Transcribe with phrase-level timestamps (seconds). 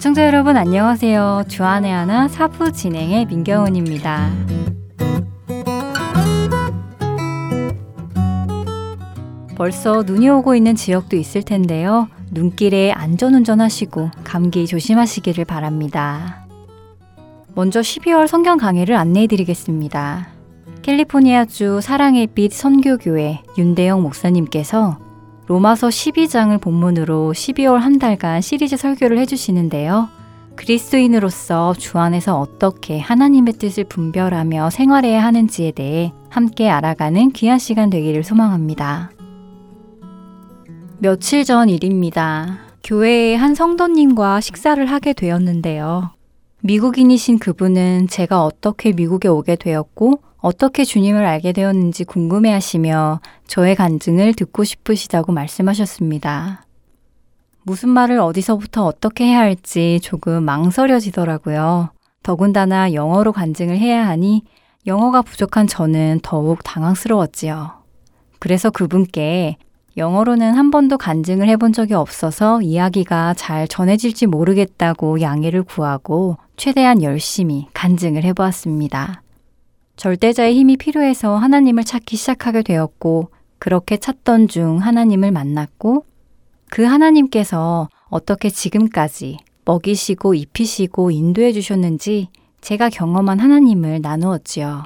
[0.00, 1.44] 애청자 여러분 안녕하세요.
[1.46, 4.30] 주안의 하나 사부 진행의 민경은입니다.
[9.56, 12.08] 벌써 눈이 오고 있는 지역도 있을 텐데요.
[12.30, 16.46] 눈길에 안전운전 하시고 감기 조심하시기를 바랍니다.
[17.54, 20.28] 먼저 12월 성경 강해를 안내해 드리겠습니다.
[20.80, 25.09] 캘리포니아주 사랑의 빛 선교교회 윤대영 목사님께서
[25.50, 30.08] 로마서 12장을 본문으로 12월 한 달간 시리즈 설교를 해주시는데요.
[30.54, 38.22] 그리스도인으로서 주 안에서 어떻게 하나님의 뜻을 분별하며 생활해야 하는지에 대해 함께 알아가는 귀한 시간 되기를
[38.22, 39.10] 소망합니다.
[41.00, 42.60] 며칠 전 일입니다.
[42.84, 46.10] 교회의 한 성도님과 식사를 하게 되었는데요.
[46.60, 54.34] 미국인이신 그분은 제가 어떻게 미국에 오게 되었고 어떻게 주님을 알게 되었는지 궁금해 하시며 저의 간증을
[54.34, 56.64] 듣고 싶으시다고 말씀하셨습니다.
[57.62, 61.90] 무슨 말을 어디서부터 어떻게 해야 할지 조금 망설여지더라고요.
[62.22, 64.42] 더군다나 영어로 간증을 해야 하니
[64.86, 67.72] 영어가 부족한 저는 더욱 당황스러웠지요.
[68.38, 69.58] 그래서 그분께
[69.96, 77.66] 영어로는 한 번도 간증을 해본 적이 없어서 이야기가 잘 전해질지 모르겠다고 양해를 구하고 최대한 열심히
[77.74, 79.22] 간증을 해보았습니다.
[80.00, 86.06] 절대자의 힘이 필요해서 하나님을 찾기 시작하게 되었고, 그렇게 찾던 중 하나님을 만났고,
[86.70, 92.28] 그 하나님께서 어떻게 지금까지 먹이시고 입히시고 인도해 주셨는지
[92.62, 94.84] 제가 경험한 하나님을 나누었지요.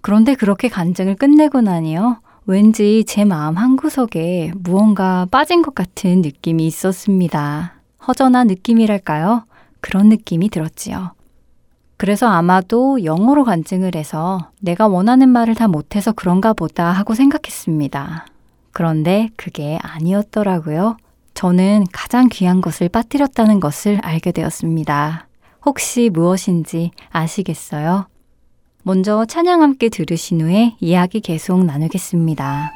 [0.00, 2.22] 그런데 그렇게 간증을 끝내고 나니요.
[2.46, 7.74] 왠지 제 마음 한구석에 무언가 빠진 것 같은 느낌이 있었습니다.
[8.08, 9.44] 허전한 느낌이랄까요?
[9.82, 11.15] 그런 느낌이 들었지요.
[11.96, 18.26] 그래서 아마도 영어로 간증을 해서 내가 원하는 말을 다 못해서 그런가 보다 하고 생각했습니다.
[18.72, 20.98] 그런데 그게 아니었더라고요.
[21.32, 25.26] 저는 가장 귀한 것을 빠뜨렸다는 것을 알게 되었습니다.
[25.64, 28.06] 혹시 무엇인지 아시겠어요?
[28.82, 32.72] 먼저 찬양 함께 들으신 후에 이야기 계속 나누겠습니다.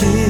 [0.00, 0.29] 情。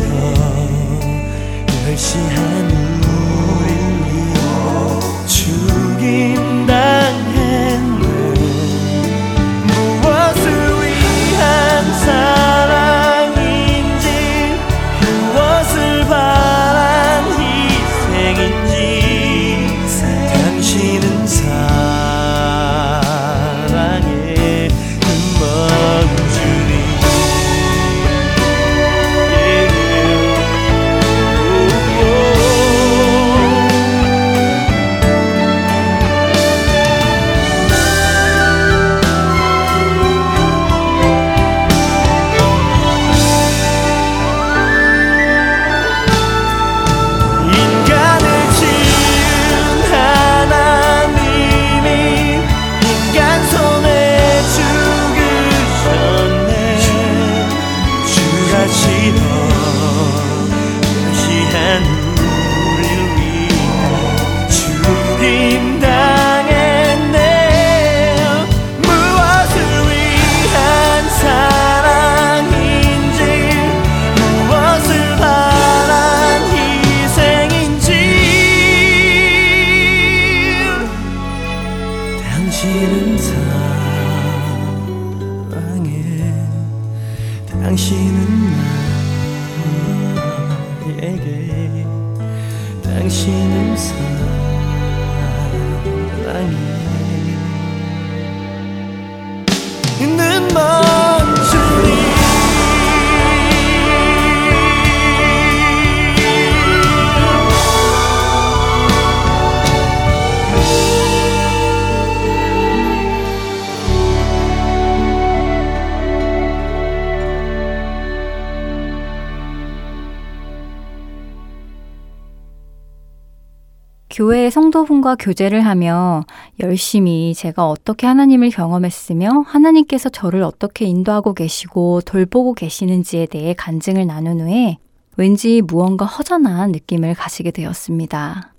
[124.20, 126.24] 교회의 성도분과 교제를 하며
[126.58, 134.42] 열심히 제가 어떻게 하나님을 경험했으며 하나님께서 저를 어떻게 인도하고 계시고 돌보고 계시는지에 대해 간증을 나눈
[134.42, 134.76] 후에
[135.16, 138.52] 왠지 무언가 허전한 느낌을 가지게 되었습니다.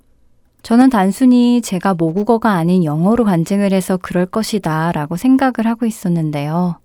[0.63, 6.80] 저는 단순히 제가 모국어가 아닌 영어로 간증을 해서 그럴 것이다 라고 생각을 하고 있었는데요.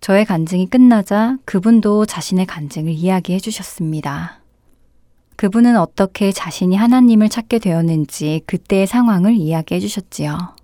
[0.00, 4.45] 저의 간증이 끝나자 그분도 자신의 간증을 이야기해 주셨습니다.
[5.36, 10.56] 그분은 어떻게 자신이 하나님을 찾게 되었는지 그때의 상황을 이야기해 주셨지요.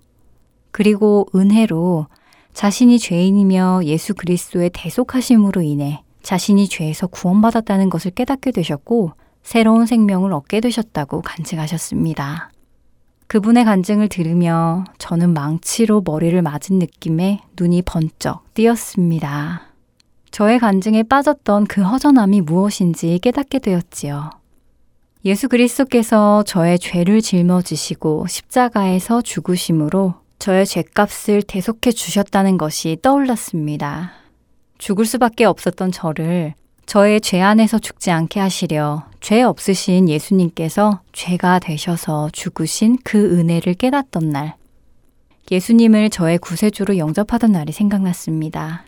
[0.71, 2.07] 그리고 은혜로
[2.53, 9.11] 자신이 죄인이며 예수 그리스도의 대속하심으로 인해 자신이 죄에서 구원받았다는 것을 깨닫게 되셨고
[9.43, 12.49] 새로운 생명을 얻게 되셨다고 간증하셨습니다.
[13.27, 19.61] 그분의 간증을 들으며 저는 망치로 머리를 맞은 느낌에 눈이 번쩍 띄었습니다.
[20.31, 24.42] 저의 간증에 빠졌던 그 허전함이 무엇인지 깨닫게 되었지요.
[25.25, 34.11] 예수 그리스도께서 저의 죄를 짊어지시고 십자가에서 죽으심으로 저의 죄값을 대속해 주셨다는 것이 떠올랐습니다.
[34.77, 42.29] 죽을 수밖에 없었던 저를 저의 죄 안에서 죽지 않게 하시려 죄 없으신 예수님께서 죄가 되셔서
[42.33, 44.55] 죽으신 그 은혜를 깨닫던 날,
[45.49, 48.83] 예수님을 저의 구세주로 영접하던 날이 생각났습니다.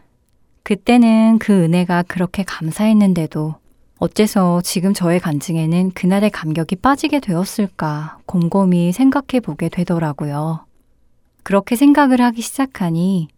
[0.63, 3.55] 그때는 그 은혜가 그렇게 감사했는데도
[3.97, 10.65] 어째서 지금 저의 간증에는 그날의 감격이 빠지게 되었을까 곰곰이 생각해 보게 되더라고요.
[11.43, 13.29] 그렇게 생각을 하기 시작하니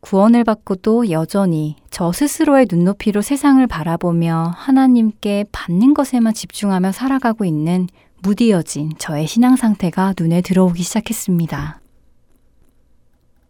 [0.00, 7.88] 구원을 받고도 여전히 저 스스로의 눈높이로 세상을 바라보며 하나님께 받는 것에만 집중하며 살아가고 있는
[8.22, 11.80] 무디어진 저의 신앙 상태가 눈에 들어오기 시작했습니다.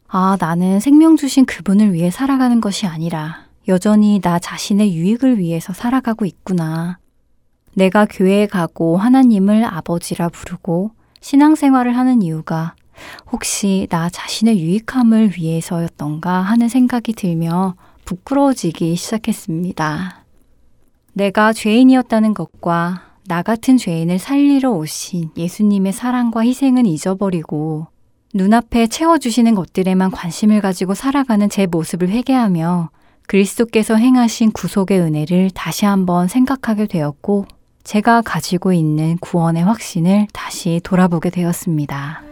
[0.09, 6.25] 아, 나는 생명 주신 그분을 위해 살아가는 것이 아니라 여전히 나 자신의 유익을 위해서 살아가고
[6.25, 6.99] 있구나.
[7.75, 12.75] 내가 교회에 가고 하나님을 아버지라 부르고 신앙생활을 하는 이유가
[13.31, 20.25] 혹시 나 자신의 유익함을 위해서였던가 하는 생각이 들며 부끄러워지기 시작했습니다.
[21.13, 27.89] 내가 죄인이었다는 것과 나 같은 죄인을 살리러 오신 예수님의 사랑과 희생은 잊어버리고
[28.33, 32.91] 눈앞에 채워주시는 것들에만 관심을 가지고 살아가는 제 모습을 회개하며
[33.29, 37.45] 그리스도께서 행하신 구속의 은혜를 다시 한번 생각하게 되었고,
[37.85, 42.28] 제가 가지고 있는 구원의 확신을 다시 돌아보게 되었습니다.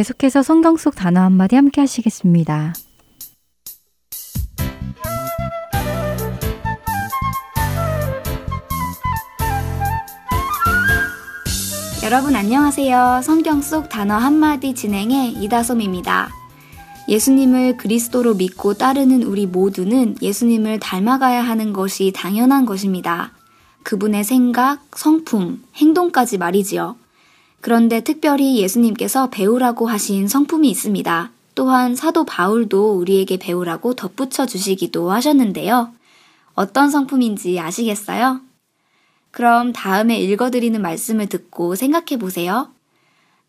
[0.00, 2.72] 계속해서 성경 속 단어 한마디 함께 하시겠습니다.
[12.02, 13.20] 여러분 안녕하세요.
[13.22, 16.30] 성경 속 단어 한마디 진행의 이다솜입니다.
[17.06, 23.32] 예수님을 그리스도로 믿고 따르는 우리 모두는 예수님을 닮아가야 하는 것이 당연한 것입니다.
[23.82, 26.96] 그분의 생각, 성품, 행동까지 말이지요.
[27.60, 31.30] 그런데 특별히 예수님께서 배우라고 하신 성품이 있습니다.
[31.54, 35.90] 또한 사도 바울도 우리에게 배우라고 덧붙여 주시기도 하셨는데요.
[36.54, 38.40] 어떤 성품인지 아시겠어요?
[39.30, 42.68] 그럼 다음에 읽어드리는 말씀을 듣고 생각해 보세요.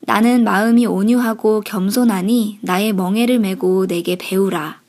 [0.01, 4.82] 나는 마음이 온유하고 겸손하니 나의 멍에를 메고 내게 배우라.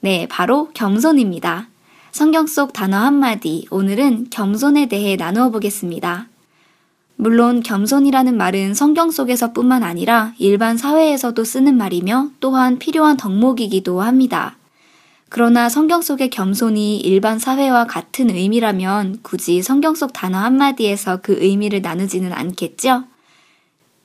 [0.00, 1.68] 네, 바로 겸손입니다.
[2.12, 6.28] 성경 속 단어 한마디, 오늘은 겸손에 대해 나누어 보겠습니다.
[7.20, 14.56] 물론 겸손이라는 말은 성경 속에서 뿐만 아니라 일반 사회에서도 쓰는 말이며 또한 필요한 덕목이기도 합니다.
[15.28, 21.82] 그러나 성경 속의 겸손이 일반 사회와 같은 의미라면 굳이 성경 속 단어 한마디에서 그 의미를
[21.82, 23.02] 나누지는 않겠죠?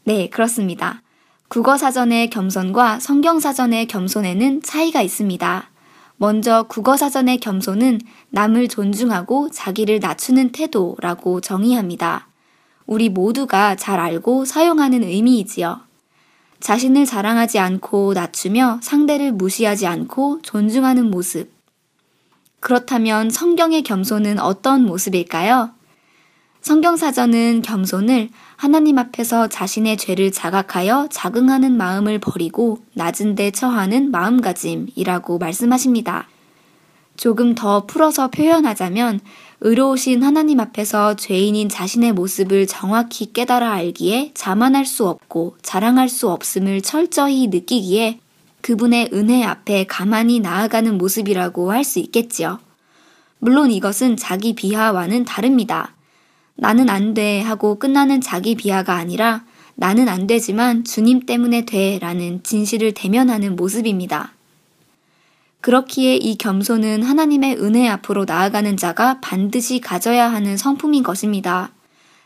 [0.05, 1.03] 네, 그렇습니다.
[1.49, 5.69] 국어 사전의 겸손과 성경 사전의 겸손에는 차이가 있습니다.
[6.17, 8.01] 먼저 국어 사전의 겸손은
[8.31, 12.32] 남을 존중하고 자기를 낮추는 태도라고 정의합니다.
[12.85, 15.81] 우리 모두가 잘 알고 사용하는 의미이지요.
[16.59, 21.51] 자신을 자랑하지 않고 낮추며 상대를 무시하지 않고 존중하는 모습.
[22.59, 25.71] 그렇다면 성경의 겸손은 어떤 모습일까요?
[26.61, 36.29] 성경사전은 겸손을 하나님 앞에서 자신의 죄를 자각하여 자긍하는 마음을 버리고 낮은 데 처하는 마음가짐이라고 말씀하십니다.
[37.17, 39.19] 조금 더 풀어서 표현하자면
[39.65, 46.81] 의로우신 하나님 앞에서 죄인인 자신의 모습을 정확히 깨달아 알기에 자만할 수 없고 자랑할 수 없음을
[46.81, 48.19] 철저히 느끼기에
[48.59, 52.59] 그분의 은혜 앞에 가만히 나아가는 모습이라고 할 수 있겠지요.
[53.39, 55.95] 물론 이것은 자기 비하와는 다릅니다.
[56.55, 62.43] 나는 안 돼 하고 끝나는 자기 비하가 아니라 나는 안 되지만 주님 때문에 돼 라는
[62.43, 64.33] 진실을 대면하는 모습입니다.
[65.63, 71.71] 그렇기에 이 겸손은 하나님의 은혜 앞으로 나아가는 자가 반드시 가져야 하는 성품인 것입니다.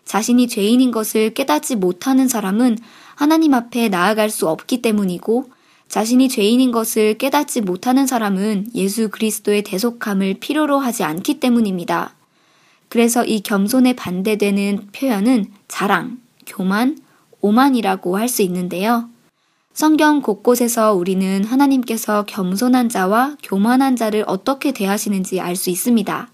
[0.06, 2.80] 자신이 죄인인 것을 깨닫지 못하는 사람은
[3.14, 5.52] 하나님 앞에 나아갈 수 없기 때문이고
[5.88, 12.16] 자신이 죄인인 것을 깨닫지 못하는 사람은 예수 그리스도의 대속함을 필요로 하지 않기 때문입니다.
[12.90, 16.18] 그래서 이 겸손에 반대되는 표현은 자랑,
[16.48, 16.98] 교만,
[17.42, 19.10] 오만이라고 할 수 있는데요.
[19.78, 26.32] 성경 곳곳에서 우리는 하나님께서 겸손한 자와 교만한 자를 어떻게 대하시는지 알 수 있습니다.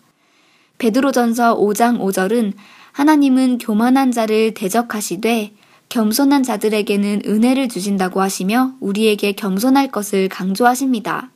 [0.77, 2.53] 베드로전서 5장 5절은
[2.93, 5.51] 하나님은 교만한 자를 대적하시되
[5.89, 11.29] 겸손한 자들에게는 은혜를 주신다고 하시며 우리에게 겸손할 것을 강조하십니다.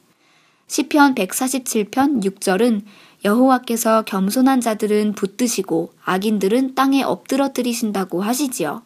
[0.67, 2.83] 시편 147편 6절은
[3.25, 8.83] 여호와께서 겸손한 자들은 붙드시고 악인들은 땅에 엎드러뜨리신다고 하시지요.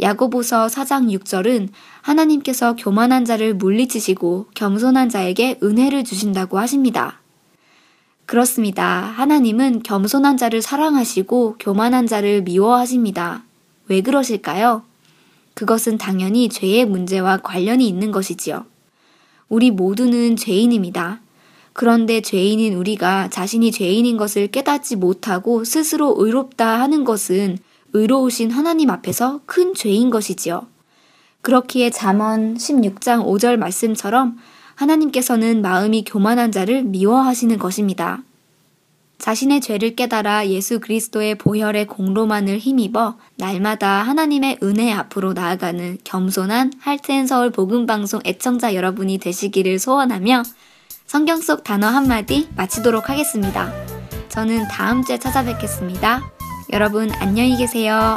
[0.00, 1.68] 야고보서 4장 6절은
[2.02, 7.20] 하나님께서 교만한 자를 물리치시고 겸손한 자에게 은혜를 주신다고 하십니다.
[8.26, 8.84] 그렇습니다.
[8.84, 13.44] 하나님은 겸손한 자를 사랑하시고 교만한 자를 미워하십니다.
[13.88, 14.84] 왜 그러실까요?
[15.54, 18.64] 그것은 당연히 죄의 문제와 관련이 있는 것이지요.
[19.48, 21.20] 우리 모두는 죄인입니다.
[21.72, 27.58] 그런데 죄인인 우리가 자신이 죄인인 것을 깨닫지 못하고 스스로 의롭다 하는 것은
[27.92, 30.66] 의로우신 하나님 앞에서 큰 죄인 것이지요.
[31.42, 34.38] 그렇기에 잠언 16장 5절 말씀처럼
[34.74, 38.22] 하나님께서는 마음이 교만한 자를 미워하시는 것입니다.
[39.18, 47.26] 자신의 죄를 깨달아 예수 그리스도의 보혈의 공로만을 힘입어 날마다 하나님의 은혜 앞으로 나아가는 겸손한 할텐
[47.26, 50.42] 서울 복음 방송 애청자 여러분이 되시기를 소원하며
[51.06, 53.70] 성경 속 단어 한마디 마치도록 하겠습니다.
[54.30, 56.39] 저는 다음 주에 찾아뵙겠습니다.
[56.72, 58.16] 여러분 안녕히 계세요.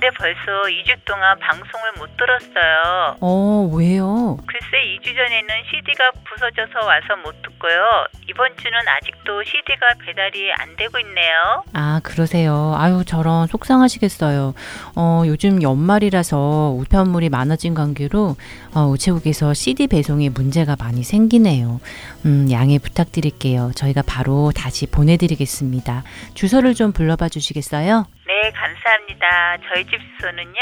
[0.00, 3.16] 근데 벌써 2주 동안 방송을 못 들었어요.
[3.20, 4.38] 어, 왜요?
[4.46, 8.06] 글쎄 2주 전에는 CD가 부서져서 와서 못 듣고요.
[8.30, 11.64] 이번 주는 아직도 CD가 배달이 안 되고 있네요.
[11.74, 12.74] 아, 그러세요.
[12.78, 14.54] 아유, 저런 속상하시겠어요.
[14.96, 18.36] 어, 요즘 연말이라서 우편물이 많아진 관계로
[18.74, 21.78] 어, 우체국에서 CD 배송에 문제가 많이 생기네요.
[22.24, 23.72] 음, 양해 부탁드릴게요.
[23.74, 26.04] 저희가 바로 다시 보내드리겠습니다.
[26.32, 28.06] 주소를 좀 불러봐 주시겠어요?
[28.30, 29.56] 네, 감사합니다.
[29.68, 30.54] 저희 집 주소는요.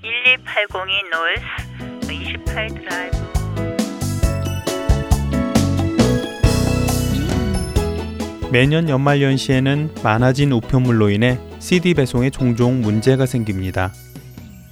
[0.00, 3.16] 12802 노스 28 드라이브.
[8.50, 13.92] 매년 연말 연시에는 많아진 우편물로 인해 CD 배송에 종종 문제가 생깁니다.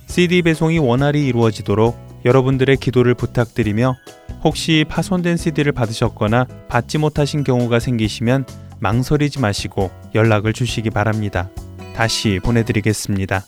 [0.06, 3.94] CD 배송이 원활히 이루어지도록 여러분들의 기도를 부탁드리며
[4.42, 8.46] 혹시 파손된 CD를 받으셨거나 받지 못하신 경우가 생기시면
[8.80, 11.50] 망설이지 마시고 연락을 주시기 바랍니다.
[11.94, 13.46] 다시 보내드리겠습니다.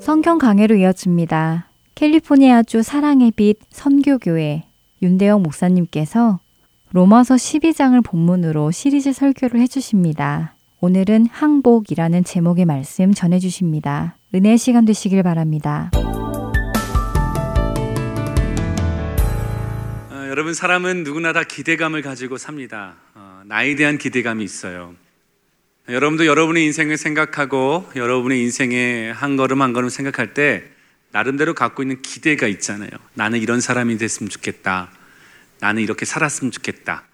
[0.00, 1.68] 성경 강해로 이어집니다.
[1.96, 4.64] 캘리포니아주 사랑의 빛 선교교회
[5.00, 6.40] 윤대영 목사님께서
[6.92, 10.54] 로마서 12장을 본문으로 시리즈 설교를 해주십니다.
[10.80, 14.18] 오늘은 항복이라는 제목의 말씀 전해주십니다.
[14.34, 15.90] 은혜의 시간 되시길 바랍니다.
[20.10, 22.96] 어, 여러분 사람은 누구나 다 기대감을 가지고 삽니다.
[23.14, 24.94] 어, 나에 대한 기대감이 있어요.
[25.88, 30.75] 여러분도 여러분의 인생을 생각하고 여러분의 인생의 한 걸음 한 걸음 생각할 때
[31.16, 32.90] 나름대로 갖고 있는 기대가 있잖아요.
[33.14, 34.92] 나는 이런 사람이 됐으면 좋겠다.
[35.60, 37.04] 나는 이렇게 살았으면 좋겠다.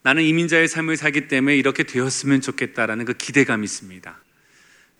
[0.00, 4.18] 나는 이민자의 삶을 살기 때문에 이렇게 되었으면 좋겠다라는 그 기대감이 있습니다.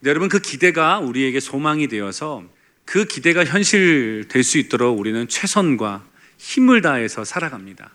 [0.04, 2.44] 여러분 그 기대가 우리에게 소망이 되어서
[2.84, 6.04] 그 기대가 현실될 수 있도록 우리는 최선과
[6.36, 7.92] 힘을 다해서 살아갑니다.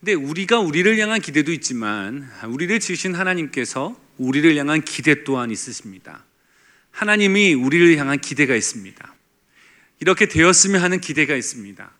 [0.00, 6.24] 근데 우리가 우리를 향한 기대도 있지만 우리를 지으신 하나님께서 우리를 향한 기대 또한 있으십니다.
[6.90, 9.09] 하나님이 우리를 향한 기대가 있습니다.
[10.00, 11.90] 이렇게 되었으면 하는 기대가 있습니다.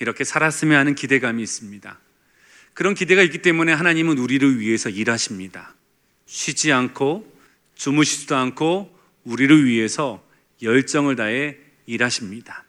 [0.00, 1.98] 이렇게 살았으면 하는 기대감이 있습니다.
[2.72, 5.74] 그런 기대가 있기 때문에 하나님은 우리를 위해서 일하십니다.
[6.26, 7.32] 쉬지 않고
[7.74, 10.24] 주무시지도 않고 우리를 위해서
[10.62, 12.64] 열정을 다해 일하십니다.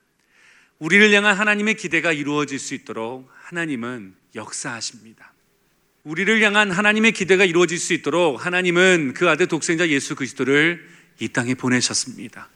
[0.79, 5.33] 우리를 향한 하나님의 기대가 이루어질 수 있도록 하나님은 역사하십니다.
[6.03, 10.87] 우리를 향한 하나님의 기대가 이루어질 수 있도록 하나님은 그 아들 독생자 예수 그리스도를
[11.19, 12.49] 이 땅에 보내셨습니다.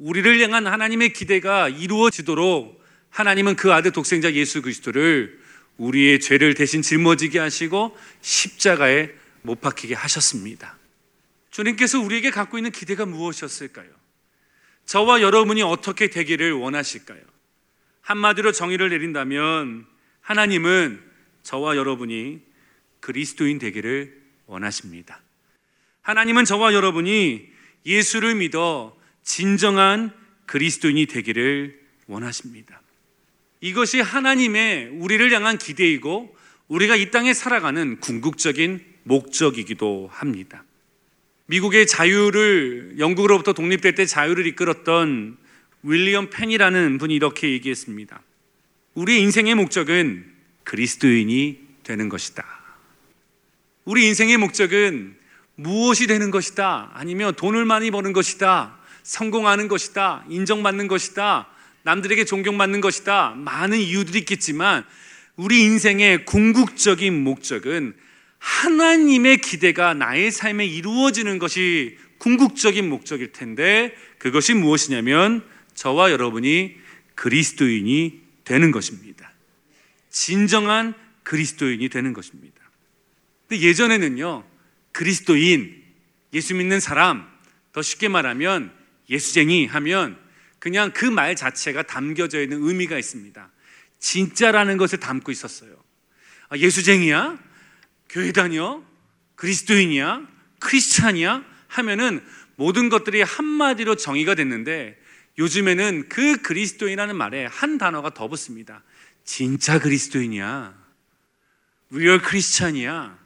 [0.00, 5.38] 우리를 향한 하나님의 기대가 이루어지도록 하나님은 그 아들 독생자 예수 그리스도를
[5.76, 9.10] 우리의 죄를 대신 짊어지게 하시고 십자가에
[9.42, 10.78] 못 박히게 하셨습니다.
[11.50, 13.88] 주님께서 우리에게 갖고 있는 기대가 무엇이었을까요?
[14.86, 17.20] 저와 여러분이 어떻게 되기를 원하실까요?
[18.00, 19.86] 한마디로 정의를 내린다면
[20.22, 21.02] 하나님은
[21.42, 22.40] 저와 여러분이
[23.00, 25.20] 그리스도인 되기를 원하십니다.
[26.02, 27.48] 하나님은 저와 여러분이
[27.84, 28.98] 예수를 믿어
[29.30, 30.12] 진정한
[30.46, 32.82] 그리스도인이 되기를 원하십니다.
[33.60, 40.64] 이것이 하나님의 우리를 향한 기대이고 우리가 이 땅에 살아가는 궁극적인 목적이기도 합니다.
[41.46, 45.36] 미국의 자유를 영국으로부터 독립될 때 자유를 이끌었던
[45.84, 48.20] 윌리엄 펜이라는 분이 이렇게 얘기했습니다.
[48.94, 50.26] 우리 인생의 목적은
[50.64, 52.44] 그리스도인이 되는 것이다.
[53.84, 55.16] 우리 인생의 목적은
[55.54, 56.90] 무엇이 되는 것이다.
[56.94, 58.79] 아니면 돈을 많이 버는 것이다.
[59.02, 60.24] 성공하는 것이다.
[60.28, 61.48] 인정받는 것이다.
[61.82, 63.34] 남들에게 존경받는 것이다.
[63.36, 64.84] 많은 이유들이 있겠지만
[65.36, 67.94] 우리 인생의 궁극적인 목적은
[68.38, 76.76] 하나님의 기대가 나의 삶에 이루어지는 것이 궁극적인 목적일 텐데 그것이 무엇이냐면 저와 여러분이
[77.14, 79.32] 그리스도인이 되는 것입니다.
[80.10, 82.60] 진정한 그리스도인이 되는 것입니다.
[83.48, 84.44] 근데 예전에는요,
[84.92, 85.82] 그리스도인,
[86.32, 87.28] 예수 믿는 사람,
[87.72, 88.72] 더 쉽게 말하면
[89.10, 90.18] 예수쟁이 하면
[90.58, 93.50] 그냥 그 말 자체가 담겨져 있는 의미가 있습니다.
[93.98, 95.76] 진짜라는 것을 담고 있었어요.
[96.48, 97.38] 아, 예수쟁이야?
[98.08, 98.82] 교회 다녀?
[99.36, 100.26] 그리스도인이야?
[100.58, 101.44] 크리스찬이야?
[101.68, 102.22] 하면은
[102.56, 104.98] 모든 것들이 한마디로 정의가 됐는데
[105.38, 108.82] 요즘에는 그 그리스도인이라는 말에 한 단어가 더 붙습니다.
[109.24, 110.74] 진짜 그리스도인이야.
[111.92, 113.18] real Christian이야.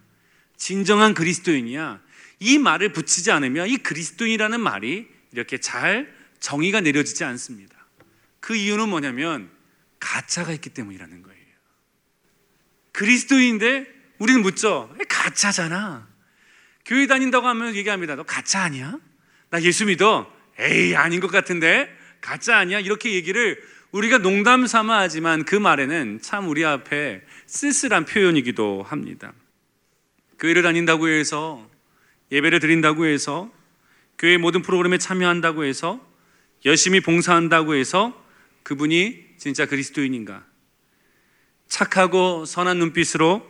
[0.57, 2.01] 진정한 그리스도인이야.
[2.41, 7.75] 이 말을 붙이지 않으면 이 그리스도인이라는 말이 이렇게 잘 정의가 내려지지 않습니다.
[8.39, 9.51] 그 이유는 뭐냐면
[9.99, 11.45] 가짜가 있기 때문이라는 거예요.
[12.93, 13.87] 그리스도인인데
[14.19, 14.95] 우리는 묻죠.
[15.09, 16.07] 가짜잖아.
[16.85, 18.15] 교회 다닌다고 하면 얘기합니다.
[18.15, 18.99] 너 가짜 아니야?
[19.51, 20.33] 나 예수 믿어.
[20.59, 21.91] 에이, 아닌 것 같은데?
[22.21, 22.79] 가짜 아니야?
[22.79, 29.33] 이렇게 얘기를 우리가 농담 삼아 하지만 그 말에는 참 우리 앞에 쓸쓸한 표현이기도 합니다.
[30.39, 31.69] 교회를 다닌다고 해서
[32.31, 33.51] 예배를 드린다고 해서
[34.19, 36.01] 교회 모든 프로그램에 참여한다고 해서
[36.65, 38.25] 열심히 봉사한다고 해서
[38.63, 40.47] 그분이 진짜 그리스도인인가?
[41.69, 43.47] 착하고 선한 눈빛으로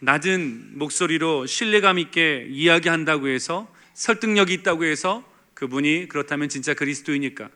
[0.00, 7.50] 낮은 목소리로 신뢰감 있게 이야기한다고 해서 설득력이 있다고 해서 그분이 그렇다면 진짜 그리스도이니까?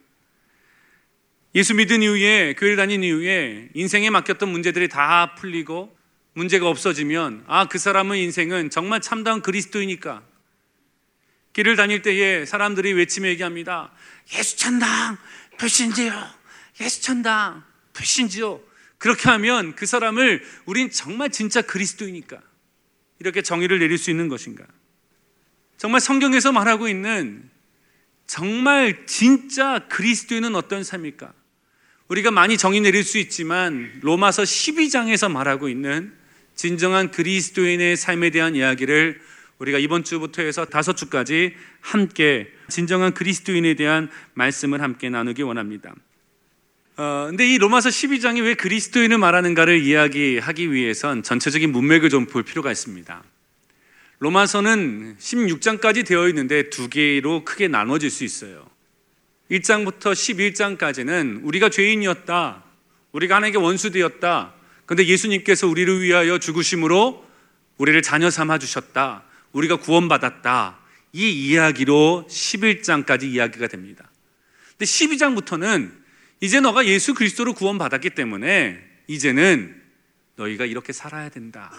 [1.55, 5.95] 예수 믿은 이후에 교회를 다닌 이후에 인생에 맡겼던 문제들이 다 풀리고
[6.35, 10.23] 문제가 없어지면 아 그 사람의 인생은 정말 참다운 그리스도이니까
[11.53, 13.93] 길을 다닐 때에 사람들이 외치며 얘기합니다.
[14.35, 15.19] 예수 천당
[15.59, 16.13] 불신지요.
[16.81, 17.63] 예수 천당
[17.93, 18.61] 불신지요.
[18.99, 22.41] 그렇게 하면 그 사람을 우린 정말 진짜 그리스도이니까
[23.19, 24.65] 이렇게 정의를 내릴 수 있는 것인가?
[25.77, 27.51] 정말 성경에서 말하고 있는
[28.27, 31.33] 정말 진짜 그리스도인은 어떤 삶일까?
[32.09, 36.13] 우리가 많이 정의 내릴 수 있지만 로마서 12장에서 말하고 있는
[36.55, 39.21] 진정한 그리스도인의 삶에 대한 이야기를
[39.63, 45.95] 우리가 이번 주부터 해서 다섯 주까지 함께 진정한 그리스도인에 대한 말씀을 함께 나누기 원합니다.
[46.97, 52.73] 어, 근데 이 로마서 12장이 왜 그리스도인을 말하는가를 이야기하기 위해선 전체적인 문맥을 좀 볼 필요가
[52.73, 53.23] 있습니다.
[54.19, 58.69] 로마서는 16장까지 되어 있는데 두 개로 크게 나눠질 수 있어요.
[59.51, 62.65] 1장부터 11장까지는 우리가 죄인이었다.
[63.13, 64.55] 우리가 하나님께 원수되었다.
[64.87, 67.25] 근데 예수님께서 우리를 위하여 죽으심으로
[67.79, 69.25] 우리를 자녀 삼아 주셨다.
[69.53, 70.79] 우리가 구원받았다.
[71.13, 74.11] 이 이야기로 11장까지 이야기가 됩니다.
[74.71, 75.93] 근데 12장부터는
[76.41, 79.81] 이제 너가 예수 그리스도로 구원받았기 때문에 이제는
[80.37, 81.73] 너희가 이렇게 살아야 된다.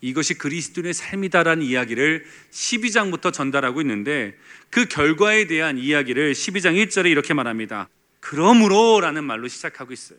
[0.00, 4.36] 이것이 그리스도의 삶이다라는 이야기를 12장부터 전달하고 있는데
[4.70, 7.88] 그 결과에 대한 이야기를 12장 1절에 이렇게 말합니다.
[8.20, 10.18] 그러므로라는 말로 시작하고 있어요.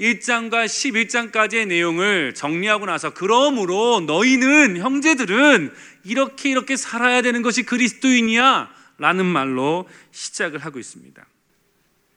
[0.00, 9.26] 1장과 11장까지의 내용을 정리하고 나서 그러므로 너희는 형제들은 이렇게 이렇게 살아야 되는 것이 그리스도인이야 라는
[9.26, 11.24] 말로 시작을 하고 있습니다.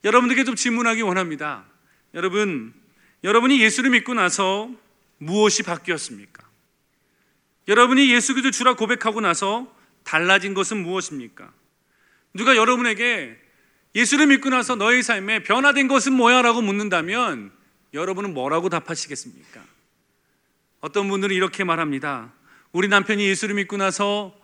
[0.06, 1.66] 여러분들께 좀 질문하기 원합니다.
[2.14, 2.74] 여러분,
[3.24, 4.70] 여러분이 예수를 믿고 나서
[5.18, 6.44] 무엇이 바뀌었습니까?
[7.68, 11.52] 여러분이 예수 그리스도 주라 고백하고 나서 달라진 것은 무엇입니까?
[12.34, 13.38] 누가 여러분에게
[13.96, 16.42] 예수를 믿고 나서 너의 삶에 변화된 것은 뭐야?
[16.42, 17.52] 라고 묻는다면
[17.94, 19.62] 여러분은 뭐라고 답하시겠습니까?
[20.82, 22.34] 어떤 분들은 이렇게 말합니다.
[22.72, 24.36] 우리 남편이 예수를 믿고 나서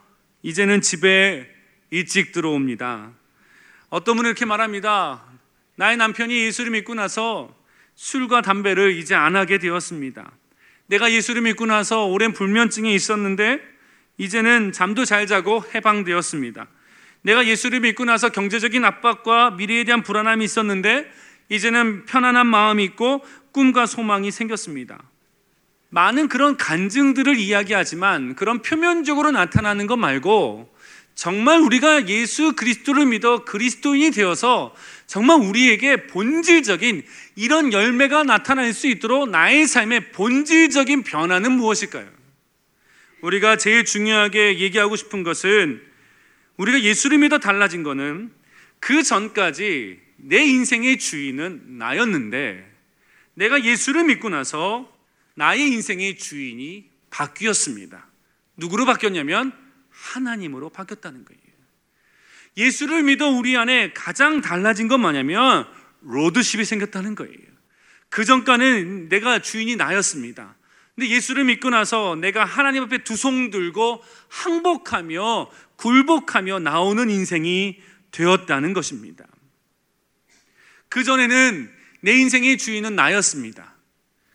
[0.44, 1.50] 이제는 집에
[1.90, 3.12] 일찍 들어옵니다.
[3.90, 5.24] 어떤 분은 이렇게 말합니다.
[5.76, 7.54] 나의 남편이 예수를 믿고 나서
[7.96, 10.32] 술과 담배를 이제 안 하게 되었습니다.
[10.86, 13.62] 내가 예수를 믿고 나서 오랜 불면증이 있었는데
[14.18, 16.68] 이제는 잠도 잘 자고 해방되었습니다.
[17.24, 21.12] 내가 예수를 믿고 나서 경제적인 압박과 미래에 대한 불안함이 있었는데
[21.50, 25.04] 이제는 편안한 마음이 있고 꿈과 소망이 생겼습니다.
[25.90, 30.74] 많은 그런 간증들을 이야기하지만 그런 표면적으로 나타나는 것 말고
[31.16, 34.74] 정말 우리가 예수 그리스도를 믿어 그리스도인이 되어서
[35.06, 37.04] 정말 우리에게 본질적인
[37.36, 42.08] 이런 열매가 나타날 수 있도록 나의 삶의 본질적인 변화는 무엇일까요?
[43.22, 45.82] 우리가 제일 중요하게 얘기하고 싶은 것은
[46.56, 48.32] 우리가 예수를 믿어 달라진 것은
[48.80, 52.66] 그 전까지 내 인생의 주인은 나였는데
[53.40, 54.94] 내가 예수를 믿고 나서
[55.36, 58.06] 나의 인생의 주인이 바뀌었습니다.
[58.58, 59.54] 누구로 바뀌었냐면
[59.90, 61.40] 하나님으로 바뀌었다는 거예요.
[62.58, 65.66] 예수를 믿어 우리 안에 가장 달라진 건 뭐냐면
[66.02, 67.38] 로드십이 생겼다는 거예요.
[68.10, 70.56] 그 전까는 내가 주인이 나였습니다.
[70.96, 78.74] 근데 예수를 믿고 나서 내가 하나님 앞에 두 손 들고 항복하며 굴복하며 나오는 인생이 되었다는
[78.74, 79.26] 것입니다.
[80.90, 83.74] 그전에는 내 인생의 주인은 나였습니다.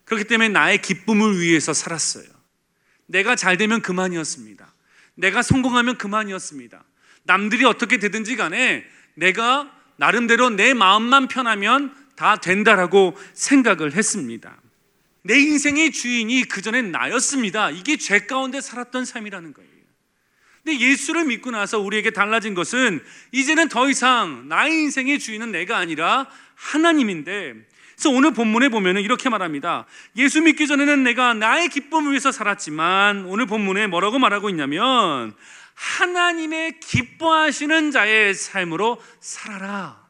[0.04, 2.26] 그렇기 때문에 나의 기쁨을 위해서 살았어요.
[3.06, 4.72] 내가 잘 되면 그만이었습니다.
[5.14, 6.84] 내가 성공하면 그만이었습니다.
[7.24, 14.60] 남들이 어떻게 되든지 간에 내가 나름대로 내 마음만 편하면 다 된다라고 생각을 했습니다.
[15.22, 17.70] 내 인생의 주인이 그전엔 나였습니다.
[17.70, 19.74] 이게 죄 가운데 살았던 삶이라는 거예요.
[20.64, 26.26] 근데 예수를 믿고 나서 우리에게 달라진 것은 이제는 더 이상 나의 인생의 주인은 내가 아니라
[26.54, 27.54] 하나님인데
[27.94, 29.86] 그래서 오늘 본문에 보면은 이렇게 말합니다.
[30.16, 35.34] 예수 믿기 전에는 내가 나의 기쁨을 위해서 살았지만 오늘 본문에 뭐라고 말하고 있냐면
[35.74, 40.04] 하나님의 기뻐하시는 자의 삶으로 살아라.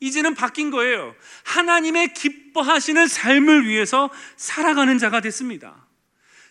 [0.00, 1.14] 이제는 바뀐 거예요.
[1.44, 5.86] 하나님의 기뻐하시는 삶을 위해서 살아가는 자가 됐습니다.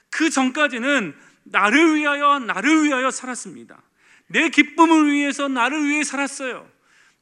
[0.10, 3.82] 그 전까지는 나를 위하여 나를 위하여 살았습니다.
[4.28, 6.68] 내 기쁨을 위해서 나를 위해 살았어요.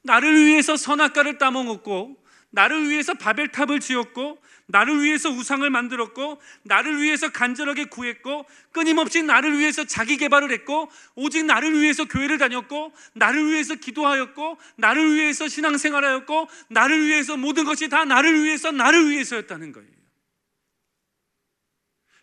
[0.04, 2.18] 나를 위해서 선악과를 따먹었고
[2.52, 4.38] 나를 위해서 바벨탑을 지었고
[4.68, 11.46] 나를 위해서 우상을 만들었고 나를 위해서 간절하게 구했고 끊임없이 나를 위해서 자기 개발을 했고 오직
[11.46, 18.06] 나를 위해서 교회를 다녔고 나를 위해서 기도하였고 나를 위해서 신앙생활하였고 나를 위해서 모든 것이 다
[18.06, 20.01] 나를 위해서 나를 위해서였다는 거예요.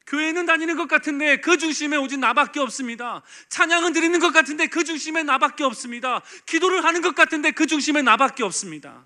[0.08, 3.22] 교회는 다니는 것 같은데 그 중심에 오직 나밖에 없습니다.
[3.50, 6.22] 찬양은 드리는 것 같은데 그 중심에 나밖에 없습니다.
[6.46, 9.04] 기도를 하는 것 같은데 그 중심에 나밖에 없습니다.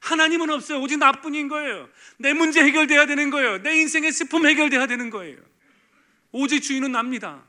[0.00, 0.80] 하나님은 없어요.
[0.80, 1.88] 오직 나뿐인 거예요.
[2.18, 3.62] 내 문제 해결돼야 되는 거예요.
[3.62, 5.38] 내 인생의 슬픔 해결돼야 되는 거예요.
[6.32, 7.44] 오직 주인은 납니다.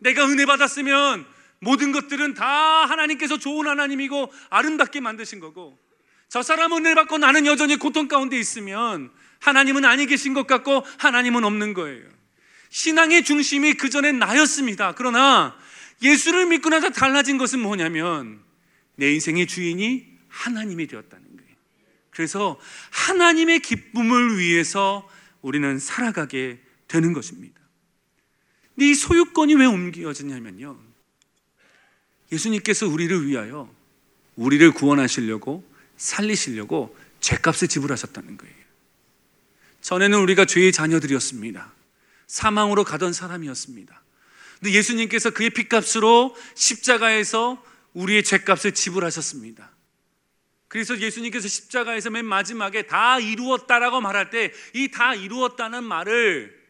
[0.00, 1.26] 내가 은혜 받았으면
[1.60, 2.46] 모든 것들은 다
[2.84, 5.78] 하나님께서 좋은 하나님이고 아름답게 만드신 거고
[6.28, 11.44] 저 사람은 은혜 받고 나는 여전히 고통 가운데 있으면 하나님은 아니 계신 것 같고 하나님은
[11.44, 12.23] 없는 거예요.
[12.74, 14.96] 신앙의 중심이 그 전에 나였습니다.
[14.96, 15.56] 그러나
[16.02, 18.42] 예수를 믿고 나서 달라진 것은 뭐냐면
[18.96, 21.54] 내 인생의 주인이 하나님이 되었다는 거예요.
[22.10, 22.58] 그래서
[22.90, 25.08] 하나님의 기쁨을 위해서
[25.40, 26.58] 우리는 살아가게
[26.88, 27.60] 되는 것입니다.
[28.80, 30.76] 이 소유권이 왜 옮겨졌냐면요.
[32.32, 33.72] 예수님께서 우리를 위하여
[34.34, 35.64] 우리를 구원하시려고
[35.96, 38.54] 살리시려고 죄값을 지불하셨다는 거예요.
[39.80, 41.83] 전에는 우리가 죄의 자녀들이었습니다.
[42.26, 44.02] 사망으로 가던 사람이었습니다.
[44.60, 49.70] 근데 예수님께서 그의 피값으로 십자가에서 우리의 죄값을 지불하셨습니다.
[50.68, 56.64] 그래서 예수님께서 십자가에서 맨 마지막에 다 이루었다라고 말할 때 이 다 이루었다는 말을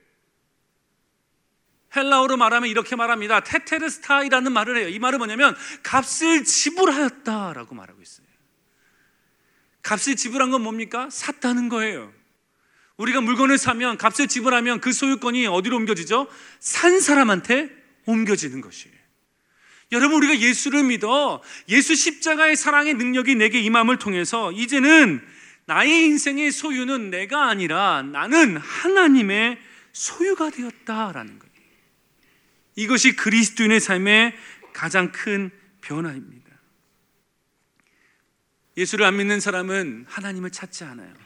[1.97, 3.41] 헬라어로 말하면 이렇게 말합니다.
[3.45, 4.89] 테테르스타이라는 말을 해요.
[4.89, 8.27] 이 말은 뭐냐면 값을 지불하였다라고 말하고 있어요.
[9.83, 11.09] 값을 지불한 건 뭡니까?
[11.11, 12.13] 샀다는 거예요.
[12.97, 16.29] 우리가 물건을 사면 값을 지불하면 그 소유권이 어디로 옮겨지죠?
[16.61, 17.71] 산 사람한테
[18.07, 18.95] 옮겨지는 것이에요.
[19.93, 25.25] 여러분 우리가 예수를 믿어 예수 십자가의 사랑의 능력이 내게 임함을 통해서 이제는
[25.67, 29.59] 나의 인생의 소유는 내가 아니라 나는 하나님의
[29.93, 31.55] 소유가 되었다라는 거예요.
[32.77, 34.35] 이것이 그리스도인의 삶의
[34.73, 36.45] 가장 큰 변화입니다.
[38.77, 41.24] 예수를 안 믿는 사람은 하나님을 찾지 않아요.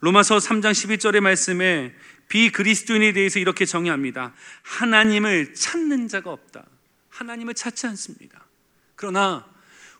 [0.00, 1.94] 로마서 3장 12절의 말씀에
[2.28, 4.32] 비그리스도인에 대해서 이렇게 정의합니다.
[4.62, 6.64] 하나님을 찾는 자가 없다.
[7.10, 8.46] 하나님을 찾지 않습니다.
[8.96, 9.46] 그러나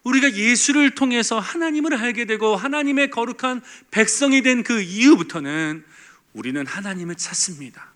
[0.05, 5.85] 우리가 예수를 통해서 하나님을 알게 되고 하나님의 거룩한 백성이 된 그 이후부터는
[6.33, 7.93] 우리는 하나님을 찾습니다.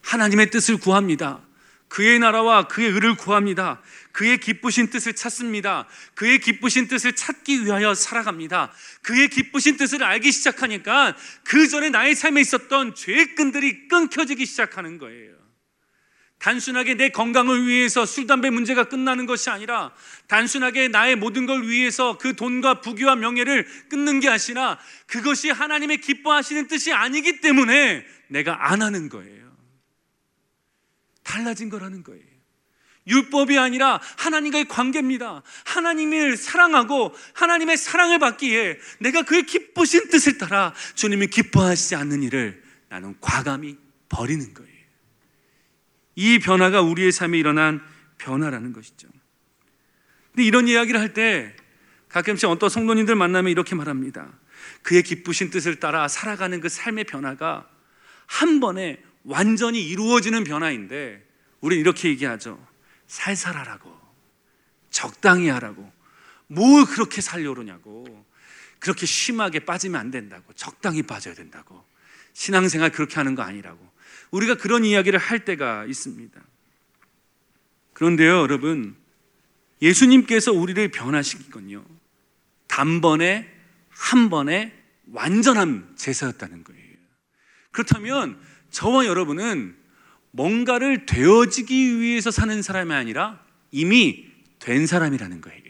[0.00, 1.40] 하나님의 뜻을 구합니다.
[1.92, 3.82] 그의 나라와 그의 의를 구합니다.
[4.12, 5.86] 그의 기쁘신 뜻을 찾습니다.
[6.14, 8.72] 그의 기쁘신 뜻을 찾기 위하여 살아갑니다.
[9.02, 11.14] 그의 기쁘신 뜻을 알기 시작하니까
[11.44, 15.34] 그 전에 나의 삶에 있었던 죄의 끈들이 끊겨지기 시작하는 거예요.
[16.38, 19.92] 단순하게 내 건강을 위해서 술, 담배 문제가 끝나는 것이 아니라
[20.28, 26.68] 단순하게 나의 모든 걸 위해서 그 돈과 부귀와 명예를 끊는 게 아니라 그것이 하나님의 기뻐하시는
[26.68, 29.41] 뜻이 아니기 때문에 내가 안 하는 거예요.
[31.22, 32.22] 달라진 거라는 거예요.
[33.06, 35.42] 율법이 아니라 하나님과의 관계입니다.
[35.64, 43.16] 하나님을 사랑하고 하나님의 사랑을 받기에 내가 그의 기쁘신 뜻을 따라 주님이 기뻐하시지 않는 일을 나는
[43.20, 43.76] 과감히
[44.08, 44.72] 버리는 거예요.
[46.14, 47.80] 이 변화가 우리의 삶에 일어난
[48.18, 49.08] 변화라는 것이죠.
[50.30, 51.56] 근데 이런 이야기를 할 때
[52.08, 54.30] 가끔씩 어떤 성도님들 만나면 이렇게 말합니다.
[54.82, 57.66] 그의 기쁘신 뜻을 따라 살아가는 그 삶의 변화가
[58.26, 61.26] 한 번에 완전히 이루어지는 변화인데
[61.60, 62.64] 우리는 이렇게 얘기하죠.
[63.06, 64.00] 살살 하라고.
[64.90, 65.90] 적당히 하라고.
[66.48, 68.26] 뭘 그렇게 살려오냐고.
[68.78, 70.52] 그렇게 심하게 빠지면 안 된다고.
[70.54, 71.84] 적당히 빠져야 된다고.
[72.32, 73.92] 신앙생활 그렇게 하는 거 아니라고.
[74.30, 76.40] 우리가 그런 이야기를 할 때가 있습니다.
[77.92, 78.96] 그런데요, 여러분,
[79.82, 81.84] 예수님께서 우리를 변화시킨 건요,
[82.66, 83.52] 단번에,
[83.90, 84.72] 한 번에
[85.12, 86.82] 완전한 제사였다는 거예요.
[87.70, 88.40] 그렇다면
[88.72, 89.76] 저와 여러분은
[90.32, 94.26] 뭔가를 되어지기 위해서 사는 사람이 아니라 이미
[94.58, 95.62] 된 사람이라는 거예요.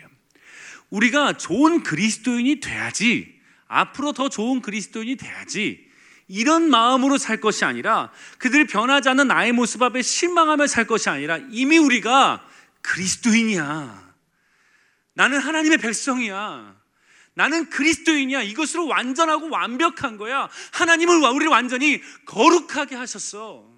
[0.90, 5.90] 우리가 좋은 그리스도인이 돼야지, 앞으로 더 좋은 그리스도인이 돼야지,
[6.28, 11.38] 이런 마음으로 살 것이 아니라 그들이 변하지 않는 나의 모습 앞에 실망하며 살 것이 아니라
[11.50, 12.46] 이미 우리가
[12.82, 14.12] 그리스도인이야.
[15.14, 16.81] 나는 하나님의 백성이야.
[17.34, 18.42] 나는 그리스도인이야.
[18.42, 20.48] 이것으로 완전하고 완벽한 거야.
[20.72, 23.70] 하나님을 우리를 완전히 거룩하게 하셨어.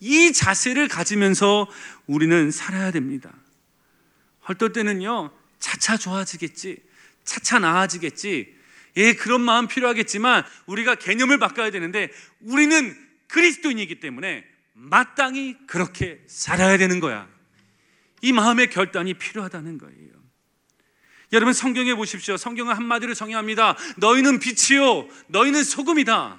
[0.00, 1.68] 이 자세를 가지면서
[2.06, 3.32] 우리는 살아야 됩니다.
[4.44, 6.82] 어떨 때는요, 차차 좋아지겠지.
[7.24, 8.54] 차차 나아지겠지.
[8.98, 12.10] 예, 그런 마음 필요하겠지만 우리가 개념을 바꿔야 되는데
[12.40, 12.96] 우리는
[13.28, 17.28] 그리스도인이기 때문에 마땅히 그렇게 살아야 되는 거야.
[18.22, 20.15] 이 마음의 결단이 필요하다는 거예요.
[21.32, 22.36] 여러분 성경에 보십시오.
[22.36, 23.76] 성경은 한마디로 정의합니다.
[23.96, 25.08] 너희는 빛이요.
[25.28, 26.38] 너희는 소금이다.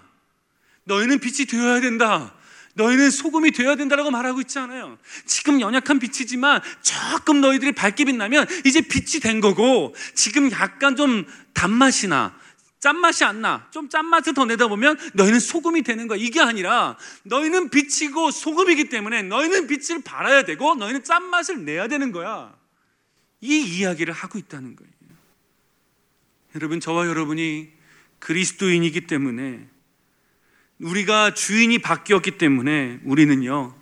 [0.85, 2.33] 너희는 빛이 되어야 된다.
[2.75, 4.97] 너희는 소금이 되어야 된다라고 말하고 있지 않아요.
[5.25, 12.07] 지금 연약한 빛이지만 조금 너희들이 밝게 빛나면 이제 빛이 된 거고 지금 약간 좀 단맛이
[12.07, 12.35] 나
[12.79, 13.67] 짠맛이 안 나.
[13.71, 16.19] 좀 짠맛을 더 내다 보면 너희는 소금이 되는 거야.
[16.21, 22.53] 이게 아니라 너희는 빛이고 소금이기 때문에 너희는 빛을 발아야 되고 너희는 짠맛을 내야 되는 거야.
[23.41, 24.91] 이 이야기를 하고 있다는 거예요.
[26.55, 27.71] 여러분, 저와 여러분이
[28.19, 29.67] 그리스도인이기 때문에
[30.79, 33.75] 우리가 주인이 바뀌었기 때문에 우리는요,